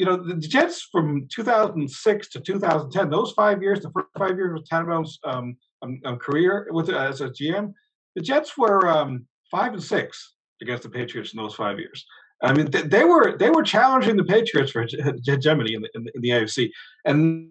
[0.00, 4.58] you know, the Jets from 2006 to 2010, those five years, the first five years
[4.58, 7.74] of Tannenbaum's um, um, career with as a GM,
[8.16, 12.06] the Jets were um, five and six against the Patriots in those five years.
[12.42, 14.86] I mean, they, they were they were challenging the Patriots for
[15.26, 16.70] hegemony in the, in the, in the AFC,
[17.04, 17.50] and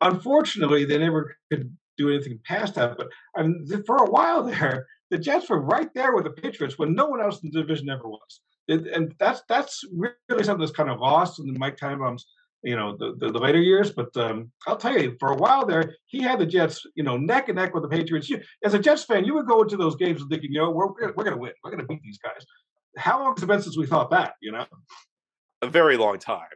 [0.00, 2.96] unfortunately, they never could do anything past that.
[2.96, 6.78] But I mean, for a while there, the Jets were right there with the Patriots
[6.78, 8.40] when no one else in the division ever was.
[8.68, 12.26] It, and that's that's really something that's kind of lost in the Mike Tannenbaum's
[12.62, 13.90] you know the, the, the, later years.
[13.90, 17.16] But um, I'll tell you, for a while there, he had the Jets, you know,
[17.16, 18.30] neck and neck with the Patriots.
[18.30, 20.92] You, as a Jets fan, you would go into those games thinking, you know, we're
[20.92, 22.46] we're going to win, we're going to beat these guys.
[22.96, 24.34] How long has it been since we thought that?
[24.40, 24.66] You know,
[25.60, 26.46] a very long time.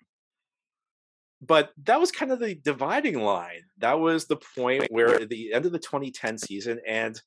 [1.42, 3.62] But that was kind of the dividing line.
[3.78, 7.20] That was the point where at the end of the 2010 season, and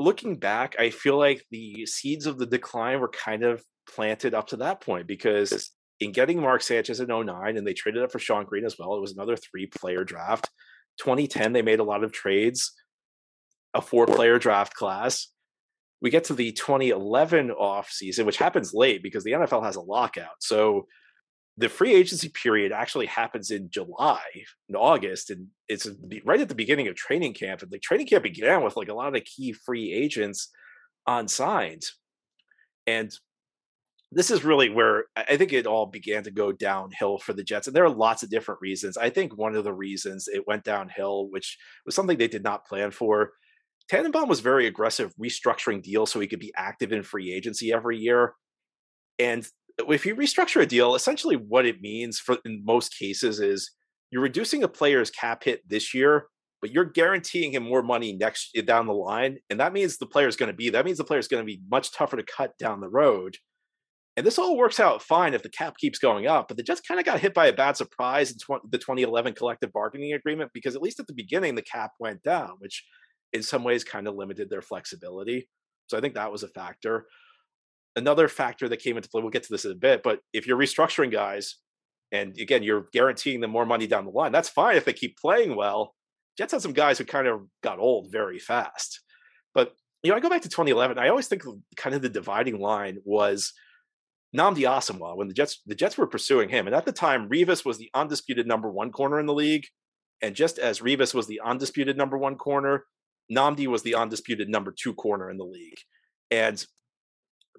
[0.00, 4.48] looking back, I feel like the seeds of the decline were kind of planted up
[4.48, 8.18] to that point because in getting Mark Sanchez in 09 and they traded up for
[8.18, 10.48] Shonn Greene as well, it was another three player draft.
[10.98, 12.72] 2010, they made a lot of trades,
[13.74, 15.28] a four player draft class.
[16.00, 19.82] We get to the 2011 off season, which happens late because the NFL has a
[19.82, 20.40] lockout.
[20.40, 20.86] So
[21.56, 24.22] the free agency period actually happens in July
[24.68, 25.88] and August, and it's
[26.24, 27.62] right at the beginning of training camp.
[27.62, 30.50] And the training camp began with like a lot of the key free agents
[31.06, 31.96] on signs.
[32.86, 33.12] And
[34.12, 37.66] this is really where I think it all began to go downhill for the Jets.
[37.68, 38.96] And there are lots of different reasons.
[38.96, 42.66] I think one of the reasons it went downhill, which was something they did not
[42.66, 43.32] plan for,
[43.88, 47.98] Tannenbaum was very aggressive restructuring deals so he could be active in free agency every
[47.98, 48.34] year.
[49.18, 49.46] And
[49.88, 53.70] if you restructure a deal, essentially what it means for in most cases is
[54.10, 56.26] you're reducing a player's cap hit this year,
[56.60, 59.38] but you're guaranteeing him more money next eh, down the line.
[59.48, 61.60] And that means the player's going to be that means the player's going to be
[61.70, 63.36] much tougher to cut down the road.
[64.16, 66.48] And this all works out fine if the cap keeps going up.
[66.48, 69.34] But they just kind of got hit by a bad surprise in tw- the 2011
[69.34, 72.84] collective bargaining agreement because at least at the beginning, the cap went down, which
[73.32, 75.48] in some ways kind of limited their flexibility.
[75.86, 77.06] So I think that was a factor.
[77.96, 80.46] Another factor that came into play, we'll get to this in a bit, but if
[80.46, 81.56] you're restructuring guys,
[82.12, 85.18] and again, you're guaranteeing them more money down the line, that's fine if they keep
[85.18, 85.94] playing well.
[86.38, 89.00] Jets had some guys who kind of got old very fast.
[89.54, 91.42] But, you know, I go back to 2011, I always think
[91.76, 93.52] kind of the dividing line was–
[94.36, 97.64] Nnamdi Asomugha when the Jets the Jets were pursuing him, and at the time Revis
[97.64, 99.66] was the undisputed number one corner in the league,
[100.22, 102.84] and just as Revis was the undisputed number one corner,
[103.32, 105.78] Nnamdi was the undisputed number two corner in the league,
[106.30, 106.64] and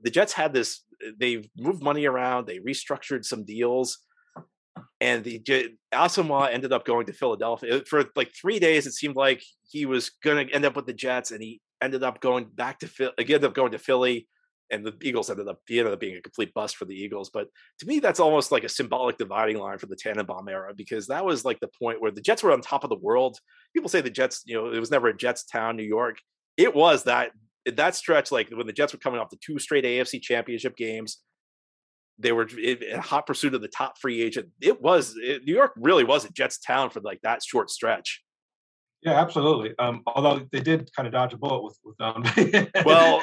[0.04, 0.84] the Jets had this.
[1.20, 4.00] They moved money around, they restructured some deals,
[5.00, 5.42] and the
[5.94, 8.86] Asomugha ended up going to Philadelphia for like three days.
[8.86, 12.04] It seemed like he was going to end up with the Jets, and he ended
[12.04, 13.14] up going back to Philly.
[13.18, 14.28] He ended up going to Philly
[14.72, 17.30] and the Eagles ended up he ended up being a complete bust for the Eagles.
[17.30, 17.48] But
[17.80, 21.26] to me, that's almost like a symbolic dividing line for the Tannenbaum era because that
[21.26, 23.38] was like the point where the Jets were on top of the world.
[23.74, 26.18] People say the Jets, you know, it was never a Jets town, New York.
[26.58, 27.32] It was that
[27.66, 31.20] that stretch, like when the Jets were coming off the two straight AFC Championship games.
[32.20, 34.50] They were in hot pursuit of the top free agent.
[34.62, 38.22] It was it, New York really was a Jets town for like that short stretch.
[39.02, 39.74] Yeah, absolutely.
[39.80, 42.24] Um, although they did kind of dodge a bullet with with um,
[42.86, 43.20] well,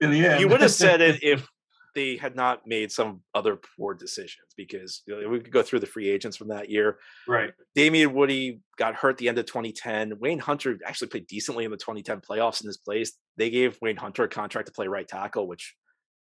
[0.00, 1.46] in the end, you would have said it if
[1.94, 5.80] they had not made some other poor decisions because you know, we could go through
[5.80, 6.98] the free agents from that year.
[7.28, 7.50] Right.
[7.74, 10.18] Damien Woody got hurt the end of 2010.
[10.18, 13.12] Wayne Hunter actually played decently in the 2010 playoffs in his place.
[13.36, 15.74] They gave Wayne Hunter a contract to play right tackle, which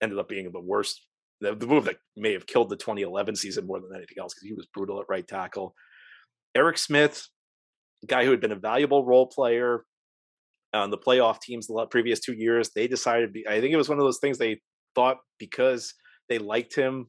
[0.01, 1.01] ended up being the worst,
[1.41, 4.47] the, the move that may have killed the 2011 season more than anything else because
[4.47, 5.75] he was brutal at right tackle.
[6.55, 7.27] Eric Smith
[8.07, 9.85] guy who had been a valuable role player
[10.73, 12.71] on the playoff teams the previous two years.
[12.75, 14.59] They decided, I think it was one of those things they
[14.95, 15.93] thought because
[16.29, 17.07] they liked him.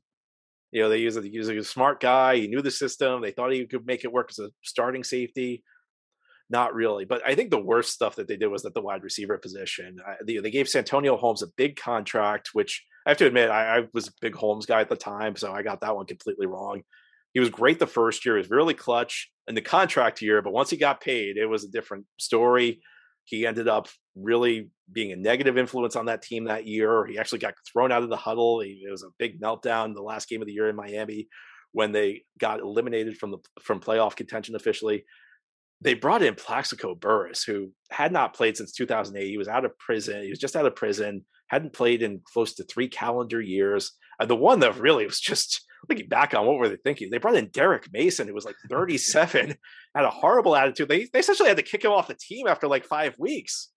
[0.72, 2.36] You know, they used he was a smart guy.
[2.36, 3.22] He knew the system.
[3.22, 5.62] They thought he could make it work as a starting safety.
[6.50, 9.02] Not really, but I think the worst stuff that they did was at the wide
[9.02, 9.96] receiver position.
[10.06, 13.78] Uh, they, they, gave Santonio Holmes a big contract, which I have to admit I,
[13.78, 16.46] I was a big Holmes guy at the time, so I got that one completely
[16.46, 16.82] wrong.
[17.32, 18.36] He was great the first year.
[18.36, 21.64] He was really clutch in the contract year, but once he got paid, it was
[21.64, 22.82] a different story.
[23.24, 27.06] He ended up really being a negative influence on that team that year.
[27.06, 28.60] He actually got thrown out of the huddle.
[28.60, 31.28] He, it was a big meltdown the last game of the year in Miami
[31.72, 35.04] when they got eliminated from the from playoff contention officially.
[35.80, 39.28] They brought in Plaxico Burress, who had not played since 2008.
[39.28, 40.22] He was out of prison.
[40.22, 43.92] He was just out of prison, hadn't played in close to three calendar years.
[44.20, 47.10] And the one that really was just looking back on what were they thinking?
[47.10, 49.54] They brought in Derrick Mason, who was like 37,
[49.94, 50.88] had a horrible attitude.
[50.88, 53.70] They they essentially had to kick him off the team after like five weeks.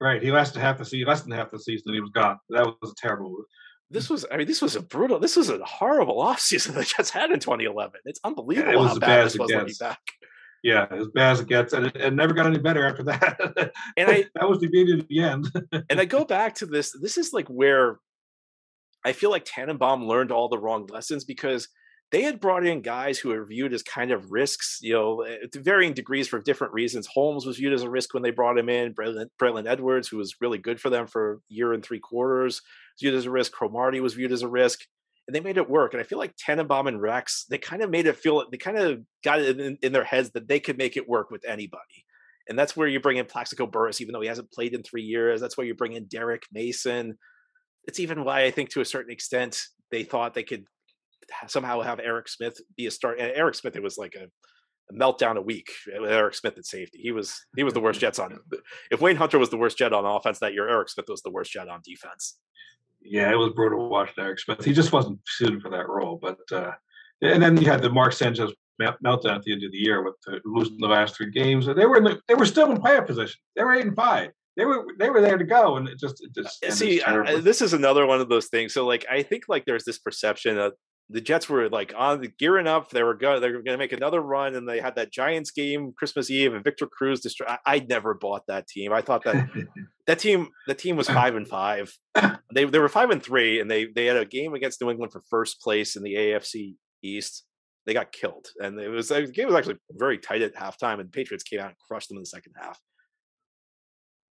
[0.00, 0.22] Right.
[0.22, 2.38] He lasted half the season, less than half the season, and he was gone.
[2.50, 3.44] That was a terrible
[3.90, 7.10] this was I mean this was a brutal this was a horrible offseason the Jets
[7.10, 7.92] had in 2011.
[8.04, 9.78] It's unbelievable Yeah, it was how bad, bad this as it was looking gets.
[9.78, 9.98] back.
[10.62, 13.72] Yeah, as bad as it gets, and it, it never got any better after that.
[13.98, 15.50] And I that was the beginning of the end.
[15.90, 16.96] and I go back to this.
[17.00, 17.98] This is like where
[19.04, 21.68] I feel like Tannenbaum learned all the wrong lessons because
[22.10, 25.46] they had brought in guys who were viewed as kind of risks, you know, eh,
[25.52, 27.08] to varying degrees for different reasons.
[27.12, 28.94] Holmes was viewed as a risk when they brought him in.
[28.94, 32.62] Braylon, Braylon Edwards, who was really good for them for a year and three quarters,
[32.94, 33.52] was viewed as a risk.
[33.52, 34.80] Cromartie was viewed as a risk.
[35.26, 35.94] And they made it work.
[35.94, 38.76] And I feel like Tannenbaum and Rex, they kind of made it feel, they kind
[38.76, 42.04] of got it in, in their heads that they could make it work with anybody.
[42.46, 45.02] And that's where you bring in Plaxico Burress, even though he hasn't played in three
[45.02, 45.40] years.
[45.40, 47.16] That's where you bring in Derrick Mason.
[47.86, 50.64] It's even why I think to a certain extent they thought they could
[51.46, 53.18] somehow have Eric Smith be a start.
[53.18, 54.28] And Eric Smith, it was like a,
[54.90, 56.98] a meltdown a week Eric Smith at safety.
[57.02, 58.38] He was he was the worst Jets on.
[58.90, 61.30] If Wayne Hunter was the worst Jet on offense that year, Eric Smith was the
[61.30, 62.38] worst Jet on defense.
[63.02, 64.64] yeah, it was brutal watching Eric Smith.
[64.64, 66.18] He just wasn't suited for that role.
[66.20, 66.72] But uh,
[67.22, 70.14] and then you had the Mark Sanchez meltdown at the end of the year with
[70.26, 71.66] the, losing the last three games.
[71.66, 73.40] They were in the, they were still in playoff position.
[73.56, 74.30] They were eight and five.
[74.56, 77.40] They were they were there to go, and it just it just uh, See, I,
[77.40, 78.72] this is another one of those things.
[78.72, 80.74] So, like, I think like there's this perception that
[81.10, 82.90] the Jets were like on the gearing up.
[82.90, 83.40] They were going.
[83.40, 86.54] They were going to make another run, and they had that Giants game Christmas Eve,
[86.54, 87.20] and Victor Cruz.
[87.20, 88.92] Destroy- I, I never bought that team.
[88.92, 89.48] I thought that
[90.06, 91.92] that team the team was five and five.
[92.54, 95.12] They they were five and three, and they they had a game against New England
[95.12, 97.44] for first place in the AFC East.
[97.86, 101.08] They got killed, and it was the game was actually very tight at halftime, and
[101.08, 102.78] the Patriots came out and crushed them in the second half.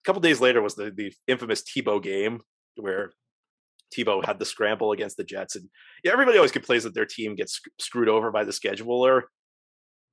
[0.06, 2.42] A couple days later was the the infamous Tebow game
[2.76, 3.10] where
[3.92, 5.68] Tebow had the scramble against the Jets, and
[6.04, 9.22] yeah, everybody always complains that their team gets screwed over by the scheduler.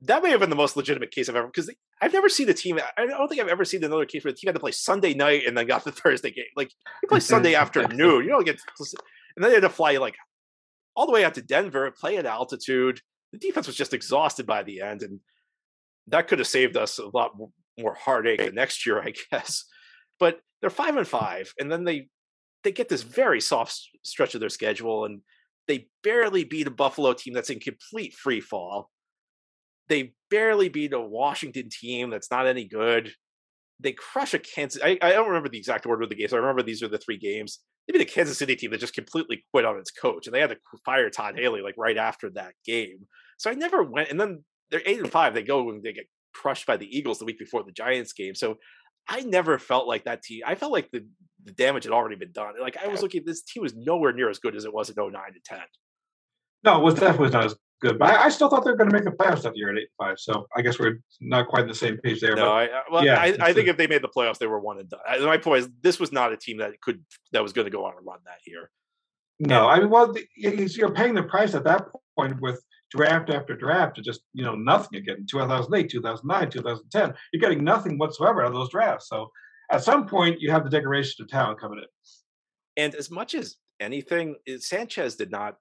[0.02, 1.70] That may have been the most legitimate case I've ever because
[2.02, 2.80] I've never seen a team.
[2.98, 5.14] I don't think I've ever seen another case where the team had to play Sunday
[5.14, 6.46] night and then got the Thursday game.
[6.56, 6.72] Like
[7.04, 10.16] you play Sunday afternoon, you don't get, and then they had to fly like
[10.96, 13.00] all the way out to Denver, play at altitude.
[13.32, 15.20] The defense was just exhausted by the end, and
[16.08, 17.34] that could have saved us a lot
[17.78, 19.66] more heartache the next year, I guess.
[20.24, 22.08] But they're five and five, and then they
[22.64, 25.20] they get this very soft stretch of their schedule, and
[25.68, 28.90] they barely beat a Buffalo team that's in complete free fall.
[29.90, 33.12] They barely beat a Washington team that's not any good.
[33.82, 34.82] They crush a Kansas.
[34.82, 36.32] I, I don't remember the exact order of the games.
[36.32, 37.60] I remember these are the three games.
[37.92, 40.52] Beat a Kansas City team that just completely quit on its coach, and they had
[40.52, 43.08] to fire Todd Haley like right after that game.
[43.40, 44.10] So I never went.
[44.10, 45.34] And then they're eight and five.
[45.34, 48.36] They go and they get crushed by the Eagles the week before the Giants game.
[48.36, 48.56] So
[49.08, 50.42] I never felt like that team.
[50.46, 51.06] I felt like the,
[51.44, 52.54] the damage had already been done.
[52.62, 54.90] Like I was looking, at this team was nowhere near as good as it was
[54.90, 55.60] in 09 to 10.
[56.64, 58.00] no, it was definitely not as good.
[58.00, 59.78] But I, I still thought they were going to make the playoffs that year at
[59.78, 60.18] eight five.
[60.18, 62.36] So I guess we're not quite on the same page there.
[62.36, 64.48] No, but I, well, yeah, I, I think a- if they made the playoffs, they
[64.48, 65.00] were one and done.
[65.26, 67.84] My point is, this was not a team that could that was going to go
[67.86, 68.72] on a run that year.
[69.40, 71.88] No, I mean, well, the, you're paying the price at that
[72.18, 72.64] point with
[72.96, 75.26] draft after draft to just you know nothing again.
[75.30, 79.10] 2008, 2009, 2010, you're getting nothing whatsoever out of those drafts.
[79.10, 79.30] So
[79.72, 81.86] at some point, you have the decoration of talent coming in.
[82.78, 85.56] And as much as anything, Sanchez did not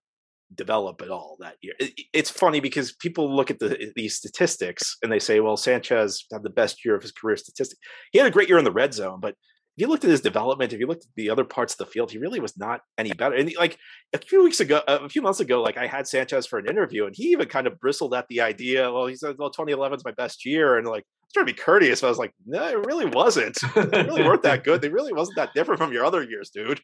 [0.54, 1.72] develop at all that year.
[1.80, 5.56] It- it- it's funny because people look at the these statistics and they say, "Well,
[5.56, 7.78] Sanchez had the best year of his career statistic.
[8.12, 9.34] He had a great year in the red zone, but
[9.76, 11.86] if you looked at his development, if you looked at the other parts of the
[11.86, 13.34] field, he really was not any better.
[13.34, 13.78] And like
[14.12, 17.06] a few weeks ago, a few months ago, like I had Sanchez for an interview,
[17.06, 18.92] and he even kind of bristled at the idea.
[18.92, 21.52] Well, he said, "Well, 2011 is my best year," and like I was trying to
[21.54, 23.58] be courteous, but I was like, "No, it really wasn't.
[23.74, 24.82] They really weren't that good.
[24.82, 26.80] They really wasn't that different from your other years, dude."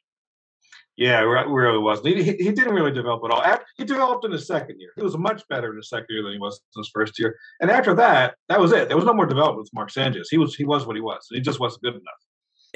[0.96, 2.16] Yeah, re- really wasn't.
[2.16, 3.58] He, he didn't really develop at all.
[3.76, 4.90] He developed in his second year.
[4.96, 7.38] He was much better in his second year than he was in his first year.
[7.60, 8.88] And after that, that was it.
[8.88, 10.28] There was no more development with Mark Sanchez.
[10.30, 11.24] He was he was what he was.
[11.30, 12.02] He just wasn't good enough.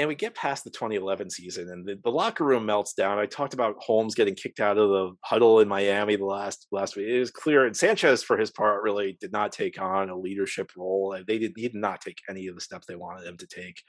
[0.02, 3.20] And we get past the 2011 season and the, the locker room melts down.
[3.20, 6.96] I talked about Holmes getting kicked out of the huddle in Miami the last last
[6.96, 7.06] week.
[7.06, 10.72] It was clear, and Sanchez, for his part, really did not take on a leadership
[10.76, 11.16] role.
[11.24, 13.80] They did he did not take any of the steps they wanted him to take.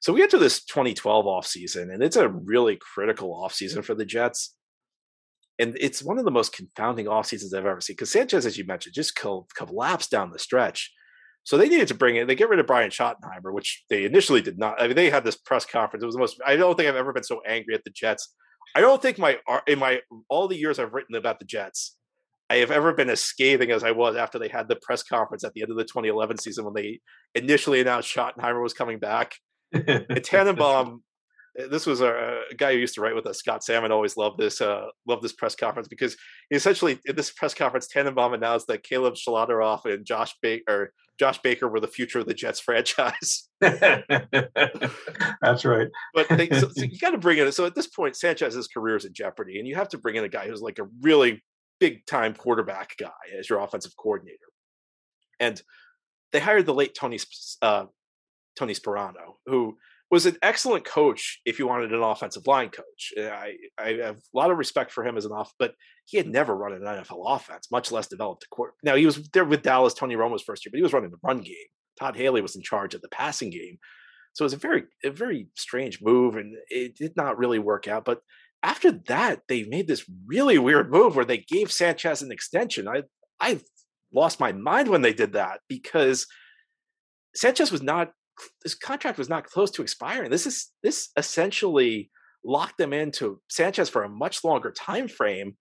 [0.00, 4.06] So we get to this 2012 offseason, and it's a really critical offseason for the
[4.06, 4.54] Jets.
[5.58, 8.56] And it's one of the most confounding off seasons I've ever seen because Sanchez, as
[8.56, 10.94] you mentioned, just col- collapsed down the stretch.
[11.44, 14.42] So they needed to bring in, they get rid of Brian Schottenheimer, which they initially
[14.42, 14.80] did not.
[14.80, 16.02] I mean, they had this press conference.
[16.02, 18.34] It was the most, I don't think I've ever been so angry at the Jets.
[18.74, 21.96] I don't think my, in my, all the years I've written about the Jets,
[22.50, 25.44] I have ever been as scathing as I was after they had the press conference
[25.44, 27.00] at the end of the 2011 season when they
[27.34, 29.34] initially announced Schottenheimer was coming back.
[29.72, 31.02] And Tannenbaum,
[31.70, 33.90] this was a, a, guy who used to write with us, Scott Salmon.
[33.90, 36.16] Always loved this, uh, loved this press conference because
[36.52, 41.68] essentially in this press conference, Tannenbaum announced that Caleb Schlauderaff and Josh Baker, Josh Baker,
[41.68, 43.48] were the future of the Jets franchise.
[43.60, 44.04] That's
[45.64, 45.88] right.
[46.14, 47.50] but they, so, so you got to bring in.
[47.50, 50.24] So at this point, Sanchez's career is in jeopardy, and you have to bring in
[50.24, 51.42] a guy who's like a really
[51.80, 54.38] big time quarterback guy as your offensive coordinator.
[55.40, 55.60] And
[56.32, 57.18] they hired the late Tony
[57.62, 57.86] uh,
[58.56, 59.76] Tony Sparano, who
[60.10, 63.12] was an excellent coach if you wanted an offensive line coach.
[63.16, 65.74] Uh, I, I have a lot of respect for him as an off, but
[66.06, 68.74] he had never run an NFL offense, much less developed a court.
[68.82, 71.18] Now he was there with Dallas, Tony Romo's first year, but he was running the
[71.22, 71.54] run game.
[71.98, 73.78] Todd Haley was in charge of the passing game.
[74.32, 77.88] So it was a very, a very strange move, and it did not really work
[77.88, 78.04] out.
[78.04, 78.20] But
[78.62, 82.88] after that, they made this really weird move where they gave Sanchez an extension.
[82.88, 83.02] I,
[83.40, 83.60] I
[84.12, 86.26] lost my mind when they did that because
[87.34, 88.12] Sanchez was not
[88.62, 90.30] this contract was not close to expiring.
[90.30, 92.10] This is this essentially
[92.44, 95.56] locked them into Sanchez for a much longer time frame.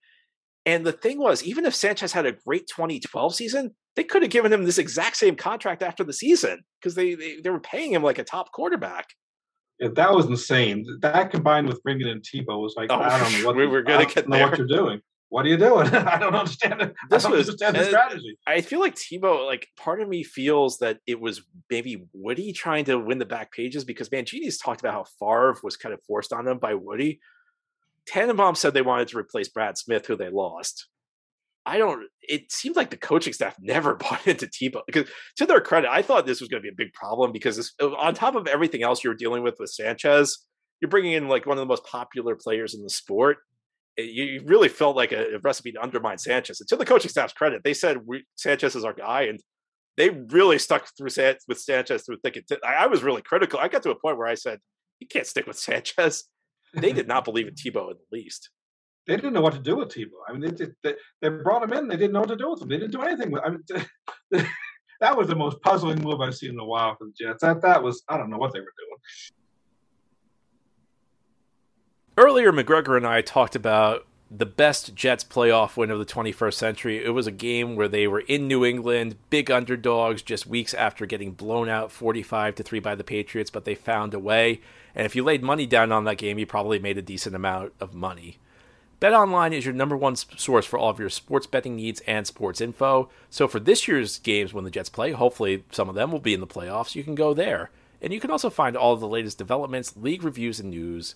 [0.65, 4.31] And the thing was, even if Sanchez had a great 2012 season, they could have
[4.31, 7.93] given him this exact same contract after the season because they, they they were paying
[7.93, 9.05] him like a top quarterback.
[9.79, 10.85] Yeah, that was insane.
[11.01, 13.83] That combined with bringing in Tebow was like, oh, I don't know what we were
[13.83, 14.49] going to get know there.
[14.49, 15.87] what you're doing what are you doing?
[15.93, 16.95] I don't understand it.
[17.09, 18.37] This I don't was, understand the strategy.
[18.47, 22.85] I feel like Tebow, like part of me feels that it was maybe Woody trying
[22.85, 26.31] to win the back pages because Mangini's talked about how Favre was kind of forced
[26.31, 27.19] on them by Woody.
[28.07, 30.87] Tannenbaum said they wanted to replace Brad Smith, who they lost.
[31.65, 32.07] I don't.
[32.21, 36.01] It seems like the coaching staff never bought into Tebow because, to their credit, I
[36.01, 38.47] thought this was going to be a big problem because this, uh, on top of
[38.47, 40.45] everything else you were dealing with with Sanchez,
[40.79, 43.39] you're bringing in like one of the most popular players in the sport
[43.97, 46.59] you really felt like a, recipe to undermine Sanchez.
[46.59, 49.39] And to the coaching staff's credit, they said we, Sanchez is our guy, and
[49.97, 52.59] they really stuck through San, with Sanchez through thick and thin.
[52.63, 53.59] I, I, was really critical.
[53.59, 54.59] I got to a point where I said,
[54.99, 56.25] "You can't stick with Sanchez."
[56.73, 58.49] They did not believe in Tebow in the least.
[59.07, 60.19] They didn't know what to do with Tebow.
[60.27, 61.87] I mean, they, they, they brought him in.
[61.87, 62.67] They didn't know what to do with him.
[62.67, 63.41] They didn't do anything with.
[63.43, 63.63] I mean,
[64.99, 67.41] that was the most puzzling move I've seen in a while for the Jets.
[67.41, 68.97] That that was I don't know what they were doing.
[72.19, 77.05] Earlier, McGregor and I talked about the best Jets playoff win of the 21st century.
[77.05, 81.05] It was a game where they were in New England, big underdogs, just weeks after
[81.05, 84.61] getting blown out 45 to 3 by the Patriots, but they found a way.
[84.95, 87.73] And if you laid money down on that game, you probably made a decent amount
[87.79, 88.39] of money.
[88.99, 92.61] BetOnline is your number one source for all of your sports betting needs and sports
[92.61, 93.11] info.
[93.29, 96.33] So for this year's games when the Jets play, hopefully some of them will be
[96.33, 97.69] in the playoffs, you can go there.
[98.01, 101.13] And you can also find all of the latest developments, league reviews, and news.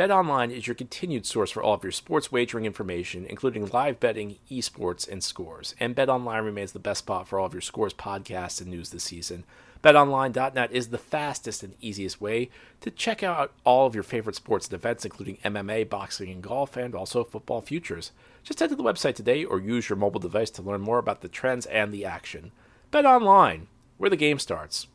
[0.00, 4.36] BetOnline is your continued source for all of your sports wagering information, including live betting,
[4.50, 5.74] esports, and scores.
[5.78, 9.04] And BetOnline remains the best spot for all of your scores, podcasts, and news this
[9.04, 9.44] season.
[9.84, 12.48] BetOnline.net is the fastest and easiest way
[12.80, 16.78] to check out all of your favorite sports and events, including MMA, boxing, and golf,
[16.78, 18.12] and also football futures.
[18.42, 21.20] Just head to the website today or use your mobile device to learn more about
[21.20, 22.52] the trends and the action.
[22.90, 23.66] BetOnline,
[23.98, 24.86] where the game starts.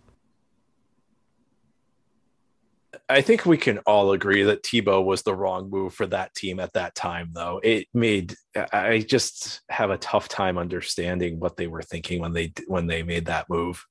[3.10, 6.60] I think we can all agree that Tebow was the wrong move for that team
[6.60, 7.60] at that time, though.
[7.64, 8.36] It made
[8.72, 13.04] I just have a tough time understanding what they were thinking when they when they
[13.04, 13.86] made that move.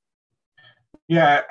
[1.08, 1.42] Yeah,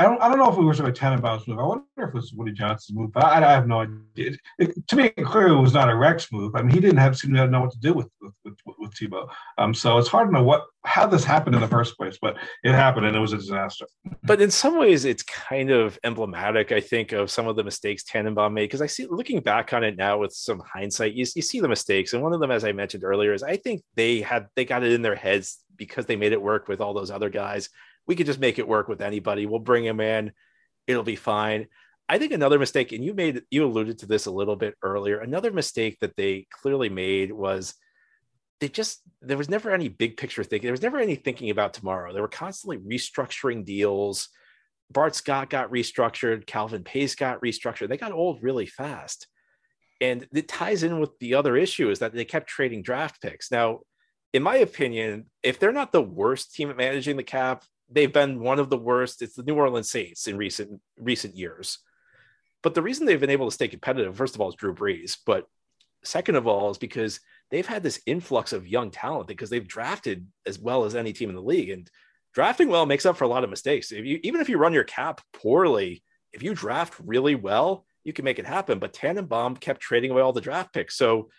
[0.00, 1.58] I don't, I don't know if it was a Tannenbaum's move.
[1.58, 4.36] I wonder if it was Woody Johnson's move, but I, I have no idea.
[4.56, 6.54] It, to me, clearly it was not a Rex move.
[6.54, 8.94] I mean, he didn't have seem to know what to do with with, with, with
[8.94, 9.28] Tebow.
[9.58, 12.36] Um, so it's hard to know what how this happened in the first place, but
[12.62, 13.86] it happened and it was a disaster.
[14.22, 18.04] But in some ways, it's kind of emblematic, I think, of some of the mistakes
[18.04, 18.64] Tannenbaum made.
[18.64, 21.68] Because I see, looking back on it now with some hindsight, you, you see the
[21.68, 24.64] mistakes, and one of them, as I mentioned earlier, is I think they had they
[24.64, 27.68] got it in their heads because they made it work with all those other guys
[28.08, 29.46] we could just make it work with anybody.
[29.46, 30.32] We'll bring him in.
[30.88, 31.68] It'll be fine.
[32.08, 35.20] I think another mistake, and you made you alluded to this a little bit earlier.
[35.20, 37.74] Another mistake that they clearly made was
[38.60, 40.66] they just there was never any big picture thinking.
[40.66, 42.12] There was never any thinking about tomorrow.
[42.12, 44.30] They were constantly restructuring deals.
[44.90, 46.46] Bart Scott got restructured.
[46.46, 47.88] Calvin Pace got restructured.
[47.88, 49.28] They got old really fast.
[50.00, 53.50] And it ties in with the other issue is that they kept trading draft picks.
[53.50, 53.80] Now,
[54.32, 58.40] in my opinion, if they're not the worst team at managing the cap, they've been
[58.40, 59.22] one of the worst.
[59.22, 61.78] It's the New Orleans Saints in recent recent years.
[62.62, 65.16] But the reason they've been able to stay competitive, first of all, is Drew Brees.
[65.24, 65.46] But
[66.04, 67.20] second of all, is because
[67.50, 71.28] they've had this influx of young talent because they've drafted as well as any team
[71.28, 71.70] in the league.
[71.70, 71.88] And
[72.34, 73.92] drafting well makes up for a lot of mistakes.
[73.92, 78.12] If you even if you run your cap poorly, if you draft really well, you
[78.12, 78.78] can make it happen.
[78.78, 80.96] But Tannenbaum kept trading away all the draft picks.
[80.96, 81.30] So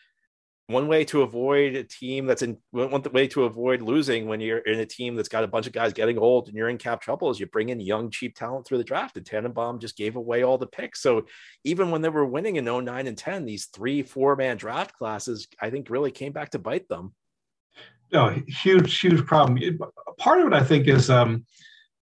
[0.70, 4.60] one way to avoid a team that's in one way to avoid losing when you're
[4.60, 7.02] in a team that's got a bunch of guys getting old and you're in cap
[7.02, 9.18] trouble is you bring in young cheap talent through the draft.
[9.18, 11.02] And Tannenbaum just gave away all the picks.
[11.02, 11.26] So
[11.64, 15.48] even when they were winning in 09 and 10 these three four man draft classes
[15.60, 17.16] I think really came back to bite them.
[18.14, 19.60] No huge huge problem.
[20.20, 21.46] Part of it I think is um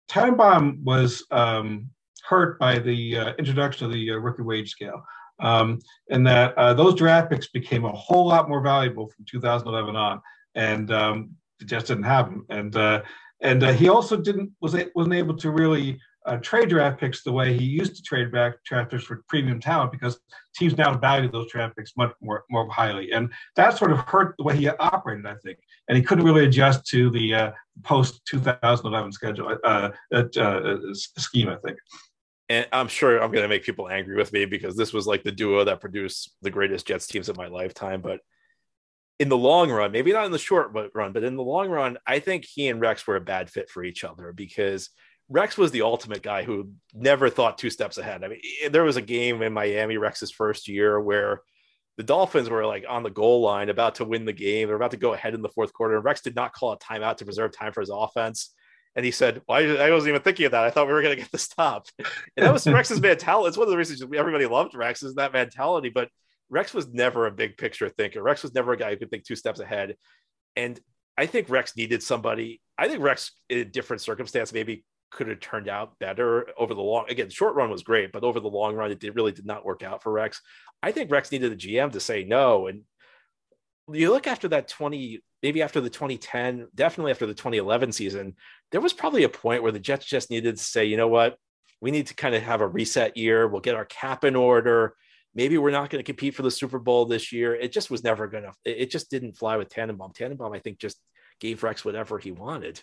[0.09, 1.91] Tannenbaum was um
[2.23, 5.05] hurt by the uh, introduction of the uh, rookie wage scale
[5.39, 5.79] um,
[6.09, 10.21] and that uh, those draft picks became a whole lot more valuable from 2011 on,
[10.55, 12.43] and um, it just didn't happen.
[12.49, 13.01] And uh,
[13.41, 17.31] and uh, he also didn't was wasn't able to really uh, trade draft picks the
[17.31, 20.19] way he used to trade back draft picks for premium talent because
[20.55, 24.35] teams now value those draft picks much more more highly, and that sort of hurt
[24.37, 25.59] the way he operated, I think.
[25.89, 27.51] And he couldn't really adjust to the uh,
[27.83, 29.89] post 2011 schedule uh,
[31.17, 31.77] scheme, I think
[32.49, 35.23] and I'm sure I'm going to make people angry with me because this was like
[35.23, 38.01] the duo that produced the greatest Jets teams of my lifetime.
[38.01, 38.19] But
[39.19, 41.97] in the long run, maybe not in the short run, but in the long run,
[42.05, 44.89] I think he and Rex were a bad fit for each other because
[45.29, 48.23] Rex was the ultimate guy who never thought two steps ahead.
[48.23, 51.41] I mean, there was a game in Miami, Rex's first year, where
[51.97, 54.67] the Dolphins were like on the goal line about to win the game.
[54.67, 56.77] They're about to go ahead in the fourth quarter, and Rex did not call a
[56.77, 58.53] timeout to preserve time for his offense.
[58.95, 60.63] And he said, well, I, I wasn't even thinking of that.
[60.63, 61.87] I thought we were going to get the stop.
[61.99, 63.49] And that was Rex's mentality.
[63.49, 65.89] It's one of the reasons everybody loved Rex is that mentality.
[65.89, 66.09] But
[66.49, 68.23] Rex was never a big picture thinker.
[68.23, 69.95] Rex was never a guy who could think two steps ahead.
[70.55, 70.79] And
[71.17, 72.61] I think Rex needed somebody.
[72.77, 76.81] I think Rex, in a different circumstance, maybe could have turned out better over the
[76.81, 77.05] long.
[77.09, 79.65] Again, short run was great, but over the long run, it did, really did not
[79.65, 80.41] work out for Rex.
[80.81, 82.67] I think Rex needed a GM to say no.
[82.67, 82.81] And
[83.91, 88.33] you look after that 20 maybe after the 2010 definitely after the 2011 season
[88.75, 91.37] there was probably a point where the jets just needed to say you know what?
[91.79, 93.47] We need to kind of have a reset year.
[93.47, 94.95] We'll get our cap in order.
[95.33, 97.55] Maybe we're not going to compete for the super bowl this year.
[97.55, 100.11] It just was never going to it just didn't fly with tannenbaum.
[100.11, 100.99] Tannenbaum i think just
[101.39, 102.81] gave rex whatever he wanted.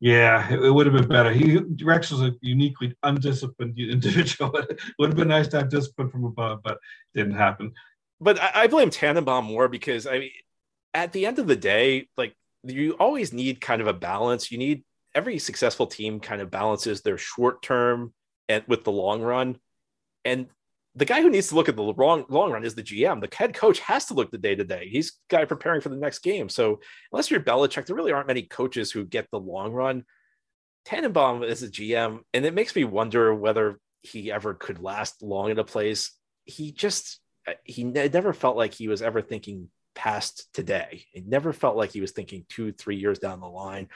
[0.00, 1.34] Yeah, it, would have been better.
[1.34, 4.56] He Rex was a uniquely undisciplined individual.
[4.56, 6.78] it would have been nice to have discipline from above, but
[7.14, 7.74] didn't happen.
[8.22, 10.30] But I, I blame Tannenbaum more because I mean,
[10.94, 12.34] at the end of the day, like
[12.68, 14.50] you always need kind of a balance.
[14.50, 18.12] You need every successful team kind of balances their short term
[18.48, 19.58] and with the long run.
[20.24, 20.48] And
[20.94, 23.20] the guy who needs to look at the long long run is the GM.
[23.20, 24.88] The head coach has to look the day to day.
[24.90, 26.48] He's guy preparing for the next game.
[26.48, 26.80] So
[27.12, 30.04] unless you're Belichick, there really aren't many coaches who get the long run.
[30.84, 35.50] Tannenbaum is a GM, and it makes me wonder whether he ever could last long
[35.50, 36.12] in a place.
[36.46, 41.04] He just uh, he never felt like he was ever thinking past today.
[41.12, 43.88] It never felt like he was thinking two, three years down the line.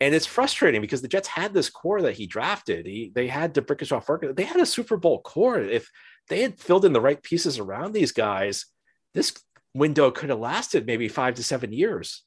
[0.00, 2.86] And it's frustrating because the Jets had this core that he drafted.
[2.86, 4.36] He, they had D'Brickashaw Ferguson.
[4.36, 5.60] They had a Super Bowl core.
[5.60, 5.90] If
[6.28, 8.66] they had filled in the right pieces around these guys,
[9.12, 9.32] this
[9.74, 12.22] window could have lasted maybe five to seven years.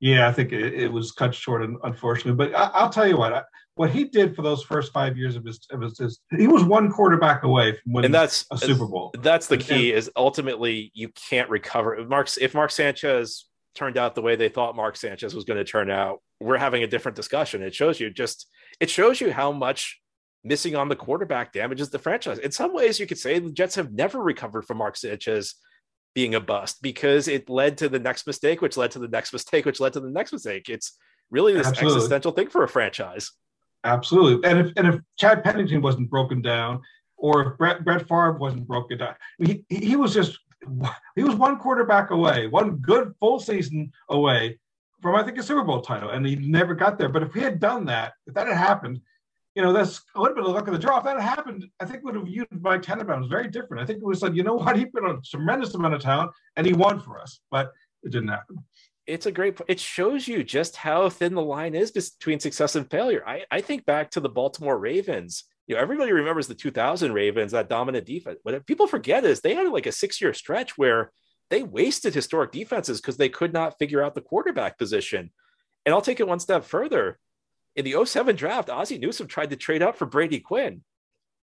[0.00, 2.34] Yeah, I think it, it was cut short, unfortunately.
[2.34, 3.42] But I, will tell you what, I,
[3.74, 6.90] what he did for those first five years of his, of his, he was one
[6.90, 9.12] quarterback away from winning and that's, a Super Bowl.
[9.20, 9.90] That's the key.
[9.90, 12.04] And, is ultimately you can't recover.
[12.06, 15.64] Mark's if Mark Sanchez turned out the way they thought Mark Sanchez was going to
[15.64, 17.62] turn out, we're having a different discussion.
[17.62, 18.46] It shows you just
[18.80, 20.00] it shows you how much
[20.44, 22.38] missing on the quarterback damages the franchise.
[22.38, 25.54] In some ways, you could say the Jets have never recovered from Mark Sanchez
[26.14, 29.32] being a bust because it led to the next mistake, which led to the next
[29.32, 30.68] mistake, which led to the next mistake.
[30.68, 30.98] It's
[31.30, 31.96] really this Absolutely.
[31.96, 33.30] existential thing for a franchise.
[33.84, 34.48] Absolutely.
[34.48, 36.80] And if and if Chad Pennington wasn't broken down,
[37.16, 40.38] or if Brett, Brett Favre wasn't broken down, he, he was just
[41.16, 44.58] he was one quarterback away, one good full season away
[45.00, 47.08] from I think a Super Bowl title, and he never got there.
[47.08, 49.00] But if he had done that, if that had happened,
[49.54, 50.98] you know, that's a little bit of luck of the draw.
[50.98, 53.82] If that had happened, I think would have viewed Mike Tannenbaum as very different.
[53.82, 56.30] I think it was like, you know what, he put a tremendous amount of talent
[56.56, 57.72] and he won for us, but
[58.02, 58.56] it didn't happen.
[59.06, 59.60] It's a great.
[59.68, 63.22] It shows you just how thin the line is between success and failure.
[63.26, 65.44] I, I think back to the Baltimore Ravens.
[65.66, 68.38] You know, everybody remembers the 2000 Ravens, that dominant defense.
[68.42, 71.12] What people forget is they had like a six-year stretch where
[71.50, 75.30] they wasted historic defenses because they could not figure out the quarterback position.
[75.84, 77.18] And I'll take it one step further
[77.76, 80.82] in the 07 draft, Ozzie Newsome tried to trade up for Brady Quinn.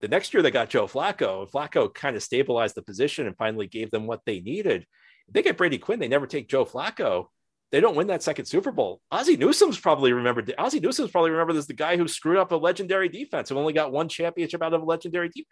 [0.01, 1.49] The next year they got Joe Flacco.
[1.49, 4.85] Flacco kind of stabilized the position and finally gave them what they needed.
[5.27, 7.27] If they get Brady Quinn, they never take Joe Flacco.
[7.75, 9.01] They don't win that second Super Bowl.
[9.11, 10.55] Ozzie Newsome's probably remembered.
[10.57, 13.73] Ozzie Newsome's probably remembered as the guy who screwed up a legendary defense and only
[13.73, 15.43] got one championship out of a legendary team.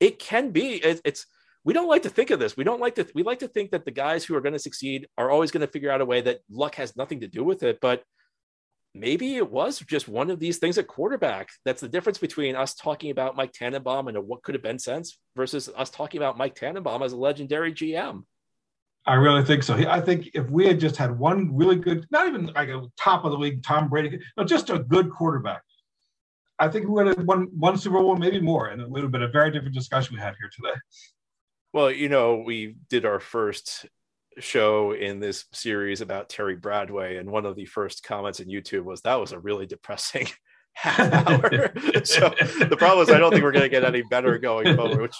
[0.00, 0.76] It can be.
[0.76, 1.26] It, it's
[1.64, 2.56] we don't like to think of this.
[2.56, 3.06] We don't like to.
[3.14, 5.66] We like to think that the guys who are going to succeed are always going
[5.66, 7.78] to figure out a way that luck has nothing to do with it.
[7.82, 8.04] But
[8.94, 11.50] maybe it was just one of these things at quarterback.
[11.66, 15.18] That's the difference between us talking about Mike Tannenbaum and what could have been sense
[15.36, 18.22] versus us talking about Mike Tannenbaum as a legendary GM.
[19.06, 19.74] I really think so.
[19.74, 23.24] I think if we had just had one really good, not even like a top
[23.24, 25.62] of the league Tom Brady, no, just a good quarterback,
[26.58, 29.12] I think we would have won one Super Bowl, maybe more, and it would have
[29.12, 30.78] been a very different discussion we had here today.
[31.72, 33.86] Well, you know, we did our first
[34.38, 38.84] show in this series about Terry Bradway, and one of the first comments in YouTube
[38.84, 40.26] was that was a really depressing
[40.72, 41.72] half hour.
[42.04, 42.34] so
[42.68, 45.16] the problem is, I don't think we're going to get any better going forward, which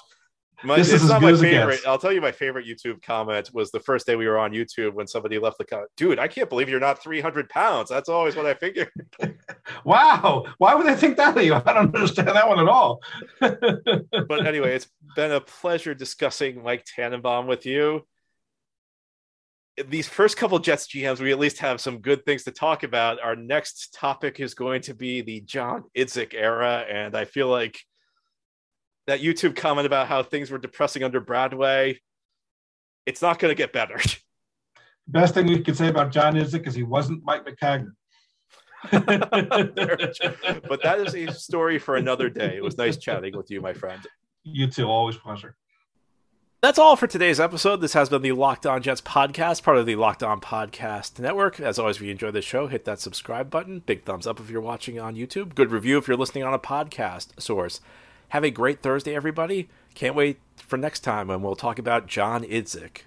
[0.65, 1.81] my, this is not my favorite.
[1.87, 4.95] I'll tell you my favorite YouTube comment was the first day we were on YouTube
[4.95, 5.91] when somebody left the comment.
[5.97, 7.91] Dude, I can't believe you're not 300 pounds.
[7.91, 8.91] That's always what I figured.
[9.85, 10.45] wow.
[10.59, 11.55] Why would they think that of you?
[11.55, 13.01] I don't understand that one at all.
[13.41, 18.07] but anyway, it's been a pleasure discussing Mike Tannenbaum with you.
[19.89, 23.21] These first couple Jets GMs, we at least have some good things to talk about.
[23.21, 26.87] Our next topic is going to be the John Idzik era.
[26.91, 27.79] And I feel like
[29.07, 31.99] that YouTube comment about how things were depressing under Bradway,
[33.07, 33.99] it's not going to get better.
[35.09, 37.93] Best thing we could say about John Idzik is he wasn't Mike Maccagnan.
[38.91, 42.57] but that is a story for another day.
[42.57, 44.05] It was nice chatting with you, my friend.
[44.43, 44.89] You too.
[44.89, 45.57] Always pleasure.
[46.63, 47.81] That's all for today's episode.
[47.81, 51.61] This has been the Locked On Jets podcast, part of the Locked On Podcast Network.
[51.61, 53.81] As always, if you enjoy the show, hit that subscribe button.
[53.81, 55.55] Big thumbs up if you're watching on YouTube.
[55.55, 57.81] Good review if you're listening on a podcast source.
[58.31, 59.69] Have a great Thursday, everybody.
[59.95, 63.03] Can't wait for next time when we'll talk about John Idzik.